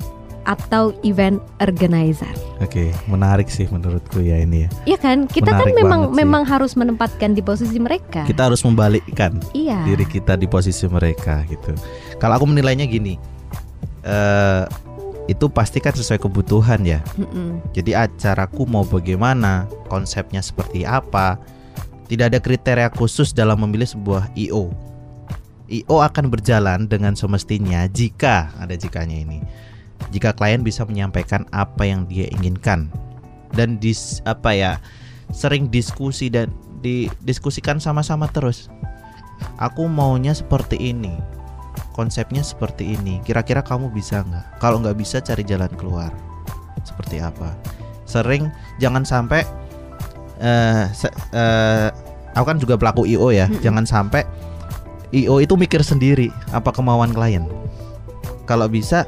atau 0.48 0.96
event 1.06 1.38
organizer? 1.62 2.32
Oke, 2.60 2.90
menarik 3.06 3.48
sih 3.48 3.70
menurutku 3.70 4.20
ya 4.20 4.42
ini 4.42 4.66
ya. 4.66 4.70
Iya 4.96 4.98
kan? 4.98 5.18
Kita 5.30 5.54
Menarik 5.54 5.76
kan 5.76 5.78
memang 5.78 6.02
banget 6.02 6.10
sih. 6.10 6.20
memang 6.26 6.44
harus 6.48 6.72
menempatkan 6.74 7.30
di 7.38 7.42
posisi 7.46 7.78
mereka. 7.78 8.26
Kita 8.26 8.50
harus 8.50 8.66
membalikkan 8.66 9.38
iya. 9.54 9.86
diri 9.86 10.04
kita 10.10 10.36
di 10.36 10.50
posisi 10.50 10.90
mereka 10.90 11.46
gitu. 11.46 11.78
Kalau 12.18 12.42
aku 12.42 12.50
menilainya 12.50 12.90
gini, 12.90 13.16
eh 14.04 14.66
itu 15.30 15.46
pasti 15.46 15.78
kan 15.78 15.94
sesuai 15.94 16.18
kebutuhan 16.18 16.82
ya. 16.82 17.06
Mm-mm. 17.14 17.62
Jadi 17.78 17.94
acaraku 17.94 18.66
mau 18.66 18.82
bagaimana, 18.82 19.70
konsepnya 19.86 20.42
seperti 20.42 20.82
apa, 20.90 21.38
Tidak 22.10 22.26
ada 22.26 22.42
kriteria 22.42 22.90
khusus 22.98 23.30
dalam 23.32 23.62
memilih 23.62 23.86
sebuah 23.86 24.34
IO. 24.34 24.74
IO 25.70 25.98
akan 26.02 26.34
berjalan 26.34 26.90
dengan 26.90 27.14
semestinya 27.14 27.86
jika 27.94 28.50
ada 28.58 28.74
jikanya 28.74 29.22
ini. 29.22 29.40
Jika 30.10 30.34
klien 30.34 30.66
bisa 30.66 30.82
menyampaikan 30.90 31.46
apa 31.54 31.86
yang 31.86 32.10
dia 32.10 32.26
inginkan 32.34 32.90
dan 33.54 33.78
dis 33.78 34.26
apa 34.26 34.54
ya 34.58 34.72
sering 35.30 35.70
diskusi 35.70 36.34
dan 36.34 36.50
didiskusikan 36.82 37.78
sama-sama 37.78 38.26
terus. 38.34 38.74
Aku 39.60 39.88
maunya 39.88 40.36
seperti 40.36 40.76
ini, 40.76 41.16
konsepnya 41.96 42.44
seperti 42.44 42.96
ini. 42.96 43.24
Kira-kira 43.24 43.64
kamu 43.64 43.92
bisa 43.92 44.24
nggak? 44.24 44.60
Kalau 44.60 44.84
nggak 44.84 44.98
bisa 45.00 45.24
cari 45.24 45.44
jalan 45.48 45.72
keluar. 45.80 46.12
Seperti 46.84 47.24
apa? 47.24 47.56
Sering 48.04 48.52
jangan 48.82 49.06
sampai 49.06 49.46
uh, 50.40 50.90
uh, 51.36 51.88
aku 52.36 52.46
kan 52.46 52.58
juga 52.58 52.76
pelaku 52.76 53.06
IO 53.06 53.30
ya. 53.32 53.48
Hmm. 53.48 53.60
Jangan 53.64 53.86
sampai 53.86 54.24
IO 55.16 55.42
itu 55.42 55.54
mikir 55.56 55.82
sendiri 55.82 56.30
apa 56.56 56.72
kemauan 56.74 57.14
klien. 57.14 57.46
Kalau 58.50 58.66
bisa 58.66 59.06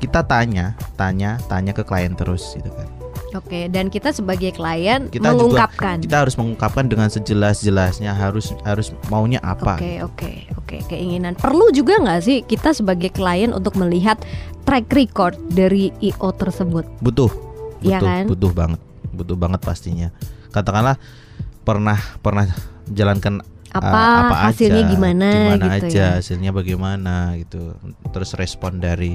kita 0.00 0.24
tanya, 0.24 0.78
tanya, 0.96 1.36
tanya 1.50 1.76
ke 1.76 1.84
klien 1.84 2.14
terus 2.16 2.56
gitu 2.56 2.70
kan. 2.72 2.88
Oke, 3.30 3.70
dan 3.70 3.86
kita 3.94 4.10
sebagai 4.10 4.50
klien 4.50 5.06
kita 5.06 5.30
mengungkapkan. 5.30 6.02
Juga, 6.02 6.06
kita 6.10 6.16
harus 6.26 6.34
mengungkapkan 6.34 6.84
dengan 6.90 7.06
sejelas-jelasnya 7.06 8.10
harus 8.10 8.50
harus 8.66 8.90
maunya 9.06 9.38
apa. 9.46 9.78
Oke, 9.78 10.02
oke, 10.02 10.32
oke, 10.58 10.76
keinginan. 10.90 11.38
Perlu 11.38 11.70
juga 11.70 12.02
nggak 12.02 12.20
sih 12.26 12.42
kita 12.42 12.74
sebagai 12.74 13.14
klien 13.14 13.54
untuk 13.54 13.78
melihat 13.78 14.18
track 14.66 14.90
record 14.90 15.38
dari 15.46 15.94
IO 16.02 16.34
tersebut? 16.34 16.82
Butuh. 16.98 17.30
Iya 17.86 18.02
kan? 18.02 18.24
Butuh 18.26 18.50
banget. 18.50 18.80
Butuh 19.14 19.38
banget 19.38 19.62
pastinya. 19.62 20.10
Katakanlah 20.50 20.98
pernah 21.62 21.98
pernah 22.20 22.46
jalankan 22.90 23.42
apa, 23.70 23.86
uh, 23.86 24.18
apa 24.26 24.34
hasilnya 24.50 24.82
aja, 24.82 24.90
gimana, 24.90 25.28
gimana 25.30 25.66
gitu 25.78 25.86
aja 25.86 25.94
ya? 25.94 26.08
hasilnya 26.18 26.50
bagaimana 26.50 27.38
gitu. 27.38 27.78
Terus 28.10 28.34
respon 28.34 28.82
dari 28.82 29.14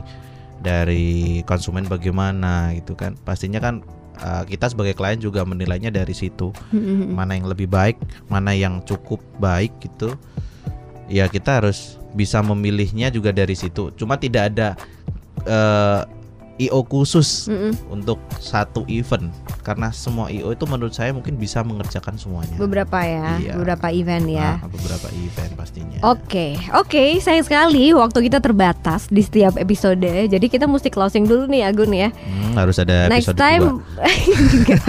dari 0.63 1.43
konsumen 1.43 1.83
bagaimana 1.85 2.71
gitu 2.79 2.95
kan. 2.95 3.19
Pastinya 3.27 3.59
kan 3.59 3.83
uh, 4.23 4.47
kita 4.47 4.71
sebagai 4.71 4.95
klien 4.95 5.19
juga 5.19 5.43
menilainya 5.43 5.91
dari 5.91 6.15
situ. 6.15 6.55
Mm-hmm. 6.71 7.11
mana 7.11 7.35
yang 7.35 7.47
lebih 7.51 7.67
baik 7.67 7.99
mana 8.31 8.55
yang 8.55 8.79
cukup 8.87 9.19
baik 9.43 9.75
gitu. 9.83 10.15
Ya 11.11 11.27
kita 11.27 11.61
harus 11.61 11.99
bisa 12.15 12.39
memilihnya 12.39 13.11
juga 13.11 13.35
dari 13.35 13.53
situ. 13.53 13.91
Cuma 13.99 14.15
tidak 14.15 14.55
ada 14.55 14.79
uh, 15.45 16.07
IO 16.55 16.87
khusus 16.87 17.51
mm 17.51 17.55
-mm. 17.55 17.71
untuk 17.91 18.19
satu 18.39 18.87
event 18.87 19.27
karena 19.65 19.91
semua 19.91 20.31
IO 20.31 20.55
itu 20.55 20.63
menurut 20.69 20.93
saya 20.95 21.11
mungkin 21.11 21.35
bisa 21.35 21.65
mengerjakan 21.65 22.15
semuanya. 22.15 22.55
Beberapa 22.55 23.01
ya, 23.03 23.41
iya. 23.41 23.53
beberapa 23.59 23.91
event 23.91 24.25
ya. 24.29 24.61
Nah, 24.61 24.69
beberapa 24.71 25.07
event 25.11 25.51
pastinya. 25.57 25.97
Oke, 26.05 26.21
okay. 26.23 26.51
oke, 26.71 26.87
okay, 26.87 27.09
sayang 27.19 27.43
sekali 27.43 27.91
waktu 27.91 28.29
kita 28.31 28.39
terbatas 28.39 29.11
di 29.11 29.19
setiap 29.25 29.59
episode. 29.59 30.05
Jadi 30.05 30.45
kita 30.47 30.69
mesti 30.69 30.87
closing 30.93 31.27
dulu 31.27 31.49
nih 31.49 31.67
Agun 31.67 31.91
ya. 31.91 32.13
Hmm, 32.13 32.55
harus 32.55 32.79
ada 32.79 33.11
Next 33.11 33.35
time. 33.35 33.83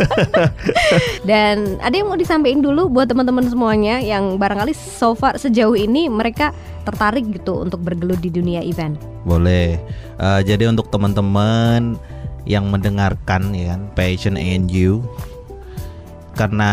Dan 1.31 1.81
ada 1.83 1.94
yang 1.96 2.07
mau 2.07 2.20
disampaikan 2.20 2.62
dulu 2.62 2.87
buat 2.92 3.11
teman-teman 3.11 3.48
semuanya 3.48 3.98
yang 3.98 4.38
barangkali 4.38 4.76
so 4.76 5.16
far 5.18 5.35
sejauh 5.40 5.74
ini 5.74 6.07
mereka 6.07 6.55
tertarik 6.87 7.27
gitu 7.35 7.66
untuk 7.66 7.83
bergelut 7.83 8.22
di 8.22 8.31
dunia 8.31 8.62
event? 8.62 8.94
Boleh. 9.27 9.83
Uh, 10.22 10.40
jadi 10.46 10.70
untuk 10.70 10.88
teman-teman 10.94 11.99
yang 12.46 12.70
mendengarkan 12.70 13.51
ya 13.51 13.75
kan 13.75 13.90
Passion 13.99 14.38
and 14.38 14.70
You 14.70 15.03
karena 16.38 16.72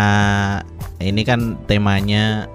ini 1.01 1.25
kan 1.25 1.57
temanya 1.65 2.45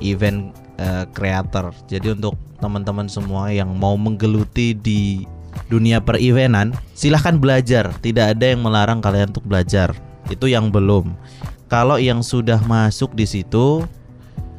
event 0.00 0.54
uh, 0.78 1.04
creator. 1.10 1.74
Jadi 1.90 2.14
untuk 2.14 2.38
teman-teman 2.62 3.10
semua 3.10 3.50
yang 3.50 3.74
mau 3.74 3.98
menggeluti 3.98 4.72
di 4.72 5.26
dunia 5.68 5.98
per-eventan, 5.98 6.72
silahkan 6.94 7.36
belajar. 7.36 7.90
Tidak 7.98 8.38
ada 8.38 8.44
yang 8.54 8.62
melarang 8.62 9.02
kalian 9.02 9.34
untuk 9.34 9.44
belajar. 9.44 9.92
Itu 10.30 10.48
yang 10.48 10.70
belum. 10.70 11.12
Kalau 11.68 11.98
yang 11.98 12.22
sudah 12.22 12.62
masuk 12.64 13.12
di 13.18 13.26
situ, 13.26 13.82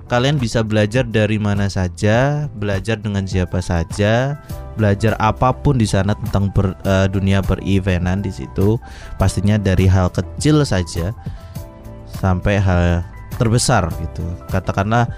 kalian 0.06 0.38
bisa 0.38 0.62
belajar 0.62 1.02
dari 1.02 1.42
mana 1.42 1.66
saja, 1.66 2.46
belajar 2.58 3.02
dengan 3.02 3.26
siapa 3.26 3.58
saja, 3.58 4.38
belajar 4.78 5.18
apa 5.18 5.50
pun 5.50 5.82
di 5.82 5.90
sana 5.90 6.14
tentang 6.14 6.54
ber, 6.54 6.78
uh, 6.86 7.10
dunia 7.10 7.42
berevenan 7.42 8.22
di 8.22 8.30
situ. 8.30 8.78
Pastinya 9.18 9.58
dari 9.58 9.90
hal 9.90 10.14
kecil 10.14 10.62
saja 10.62 11.10
sampai 12.22 12.62
hal 12.62 13.02
terbesar 13.42 13.90
gitu. 13.98 14.24
Katakanlah 14.54 15.10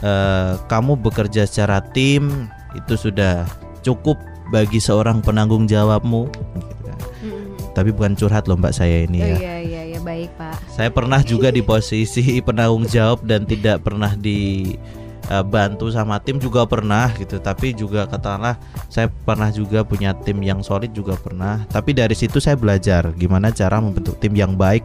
uh, 0.00 0.56
kamu 0.66 0.96
bekerja 0.96 1.44
secara 1.44 1.84
tim 1.92 2.48
itu 2.72 2.96
sudah 2.96 3.44
cukup 3.84 4.16
bagi 4.48 4.80
seorang 4.80 5.20
penanggung 5.20 5.68
jawabmu. 5.68 6.28
Gitu 6.32 6.74
kan. 6.88 6.98
Tapi 7.72 7.88
bukan 7.92 8.12
curhat 8.16 8.48
loh 8.48 8.56
Mbak 8.56 8.74
saya 8.76 9.04
ini 9.08 9.20
oh, 9.24 9.28
ya. 9.28 9.36
Iya 9.36 9.56
iya 9.60 9.81
baik 10.02 10.30
Pak. 10.36 10.56
Saya 10.74 10.90
pernah 10.90 11.22
juga 11.22 11.48
di 11.48 11.62
posisi 11.62 12.42
penanggung 12.42 12.84
jawab 12.90 13.22
dan 13.24 13.46
tidak 13.46 13.86
pernah 13.86 14.12
di 14.18 14.74
uh, 15.30 15.44
bantu 15.46 15.88
sama 15.88 16.18
tim 16.18 16.42
juga 16.42 16.66
pernah 16.66 17.08
gitu. 17.16 17.38
Tapi 17.38 17.72
juga 17.72 18.10
katakanlah 18.10 18.58
saya 18.90 19.08
pernah 19.08 19.48
juga 19.54 19.86
punya 19.86 20.12
tim 20.26 20.42
yang 20.42 20.60
solid 20.60 20.90
juga 20.92 21.14
pernah. 21.14 21.62
Tapi 21.70 21.94
dari 21.94 22.12
situ 22.12 22.42
saya 22.42 22.58
belajar 22.58 23.14
gimana 23.14 23.54
cara 23.54 23.78
membentuk 23.78 24.18
tim 24.18 24.34
yang 24.34 24.58
baik 24.58 24.82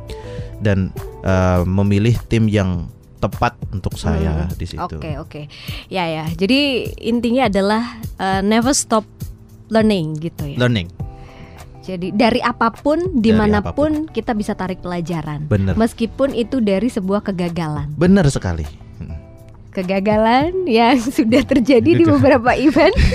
dan 0.62 0.94
uh, 1.26 1.66
memilih 1.66 2.16
tim 2.30 2.46
yang 2.48 2.86
tepat 3.18 3.58
untuk 3.74 3.98
saya 3.98 4.46
hmm, 4.46 4.56
di 4.62 4.66
situ. 4.70 4.82
Oke 4.86 5.02
okay, 5.02 5.16
oke, 5.18 5.30
okay. 5.30 5.44
ya 5.90 6.06
ya. 6.06 6.26
Jadi 6.38 6.94
intinya 7.02 7.50
adalah 7.50 7.84
uh, 8.22 8.46
never 8.46 8.78
stop 8.78 9.04
learning 9.74 10.22
gitu 10.22 10.54
ya. 10.54 10.62
Learning 10.62 11.07
jadi 11.88 12.12
dari 12.12 12.43
apa 12.43 12.76
pun, 12.76 13.00
di 13.15 13.32
mana 13.32 13.63
pun 13.63 13.63
apa 13.63 13.71
pun. 13.71 13.91
kita 14.12 14.36
bisa 14.36 14.52
tarik 14.60 14.84
pelajaran. 14.84 15.47
Bener. 15.47 15.71
Meskipun 15.80 16.36
itu 16.36 16.60
dari 16.60 16.91
sebuah 16.91 17.23
kegagalan. 17.23 17.95
Benar 17.95 18.28
sekali. 18.28 18.67
Hmm. 19.00 19.15
Kegagalan 19.71 20.67
yang 20.67 21.00
sudah 21.17 21.47
terjadi 21.47 21.95
di 21.95 22.04
beberapa 22.04 22.52
event. 22.60 22.91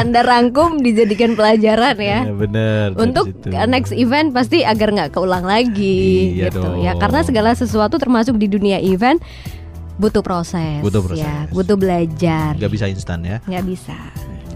Anda 0.00 0.24
rangkum 0.24 0.80
dijadikan 0.80 1.36
pelajaran 1.36 2.00
ya. 2.00 2.24
ya 2.24 2.32
benar. 2.32 2.96
Untuk 2.96 3.28
next 3.44 3.92
event 3.92 4.32
pasti 4.32 4.64
agar 4.64 4.96
nggak 4.96 5.12
keulang 5.12 5.44
lagi 5.44 6.40
iya 6.40 6.48
gitu 6.48 6.64
dong. 6.64 6.80
ya. 6.80 6.96
Karena 6.96 7.20
segala 7.20 7.52
sesuatu 7.52 8.00
termasuk 8.00 8.40
di 8.40 8.48
dunia 8.48 8.80
event 8.80 9.20
butuh 10.00 10.24
proses. 10.24 10.80
Butuh 10.80 11.04
proses. 11.04 11.28
Ya, 11.28 11.44
butuh 11.52 11.76
belajar. 11.76 12.56
Gak 12.56 12.72
bisa 12.72 12.88
instan 12.88 13.20
ya. 13.20 13.44
Gak 13.44 13.68
bisa. 13.68 13.92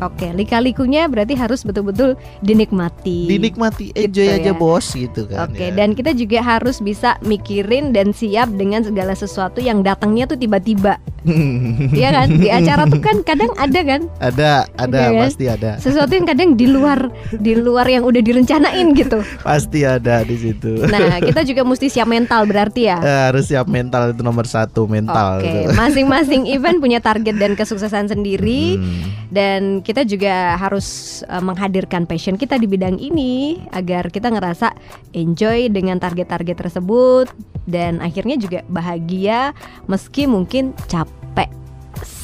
Oke, 0.03 0.35
lika-likunya 0.35 1.07
berarti 1.07 1.39
harus 1.39 1.63
betul-betul 1.63 2.19
dinikmati. 2.43 3.31
Dinikmati, 3.31 3.95
enjoy 3.95 4.27
gitu 4.27 4.35
aja 4.35 4.51
ya. 4.51 4.55
bos 4.55 4.87
gitu 4.91 5.23
kan. 5.31 5.47
Oke, 5.47 5.71
ya. 5.71 5.75
dan 5.75 5.95
kita 5.95 6.11
juga 6.17 6.43
harus 6.43 6.83
bisa 6.83 7.15
mikirin 7.23 7.95
dan 7.95 8.11
siap 8.11 8.51
dengan 8.59 8.83
segala 8.83 9.15
sesuatu 9.15 9.63
yang 9.63 9.87
datangnya 9.87 10.27
tuh 10.27 10.39
tiba-tiba. 10.39 10.99
Iya 11.95 12.09
kan? 12.13 12.29
Di 12.37 12.49
acara 12.53 12.85
tuh 12.85 13.01
kan 13.01 13.25
kadang 13.25 13.53
ada 13.57 13.81
kan? 13.81 14.01
Ada, 14.21 14.69
ada, 14.77 14.99
ya 14.99 15.11
kan? 15.13 15.23
pasti 15.25 15.45
ada. 15.49 15.71
Sesuatu 15.81 16.13
yang 16.13 16.27
kadang 16.29 16.53
di 16.53 16.67
luar 16.69 17.09
di 17.33 17.57
luar 17.57 17.89
yang 17.89 18.05
udah 18.05 18.21
direncanain 18.21 18.93
gitu. 18.93 19.25
Pasti 19.41 19.89
ada 19.89 20.21
di 20.25 20.37
situ. 20.37 20.85
Nah, 20.85 21.21
kita 21.25 21.41
juga 21.47 21.65
mesti 21.65 21.89
siap 21.89 22.09
mental 22.09 22.45
berarti 22.45 22.93
ya. 22.93 22.99
Eh, 23.01 23.23
harus 23.33 23.49
siap 23.49 23.67
mental 23.69 24.13
itu 24.13 24.21
nomor 24.21 24.45
satu 24.45 24.85
mental. 24.85 25.41
Oke, 25.41 25.73
masing-masing 25.73 26.45
event 26.51 26.79
punya 26.81 27.01
target 27.01 27.37
dan 27.41 27.57
kesuksesan 27.57 28.13
sendiri 28.13 28.77
hmm. 28.77 29.33
dan 29.33 29.81
kita 29.85 30.03
juga 30.09 30.57
harus 30.57 31.21
uh, 31.29 31.45
menghadirkan 31.45 32.09
passion 32.09 32.41
kita 32.41 32.57
di 32.57 32.65
bidang 32.65 32.97
ini 32.97 33.61
agar 33.77 34.09
kita 34.09 34.33
ngerasa 34.33 34.73
enjoy 35.13 35.69
dengan 35.69 36.01
target-target 36.01 36.57
tersebut 36.57 37.29
dan 37.69 38.01
akhirnya 38.01 38.41
juga 38.41 38.65
bahagia 38.73 39.53
meski 39.87 40.25
mungkin 40.25 40.73
capek 40.89 41.64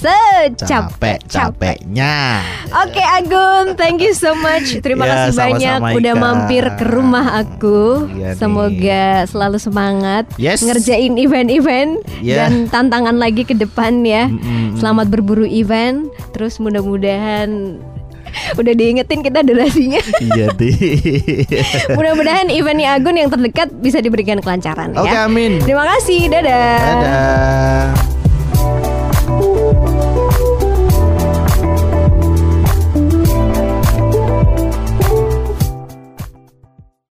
secapek-capeknya. 0.00 2.40
Oke 2.72 2.96
okay, 2.96 3.04
Agun, 3.20 3.76
thank 3.76 4.00
you 4.00 4.16
so 4.16 4.32
much. 4.38 4.80
Terima 4.80 5.04
ya, 5.04 5.28
kasih 5.28 5.36
sama 5.36 5.36
-sama 5.36 5.52
banyak 5.52 5.80
Ika. 5.80 5.96
udah 6.00 6.14
mampir 6.16 6.64
ke 6.80 6.84
rumah 6.88 7.44
aku. 7.44 8.08
Ya 8.16 8.32
Semoga 8.38 9.24
nih. 9.24 9.28
selalu 9.28 9.58
semangat 9.60 10.24
yes. 10.40 10.64
ngerjain 10.64 11.18
event-event 11.20 12.00
yeah. 12.24 12.48
dan 12.48 12.72
tantangan 12.72 13.20
lagi 13.20 13.44
ke 13.44 13.52
depan 13.52 14.00
ya. 14.06 14.28
Mm 14.28 14.38
-mm. 14.40 14.78
Selamat 14.80 15.12
berburu 15.12 15.44
event. 15.44 16.08
Terus 16.32 16.56
mudah-mudahan 16.62 17.76
Udah 18.58 18.74
diingetin 18.74 19.20
kita 19.26 19.42
durasinya. 19.42 20.00
iya 20.22 20.46
deh. 20.54 20.76
Mudah-mudahan 21.98 22.46
eventnya 22.50 22.94
Agun 22.94 23.18
yang 23.18 23.30
terdekat 23.30 23.74
bisa 23.78 23.98
diberikan 23.98 24.38
kelancaran 24.38 24.94
Oke, 24.94 25.10
ya. 25.10 25.26
amin. 25.26 25.58
Terima 25.62 25.84
kasih. 25.96 26.30
Dadah. 26.30 26.78
Dadah. 26.78 28.89
Thank 29.40 29.84
you. 29.84 29.89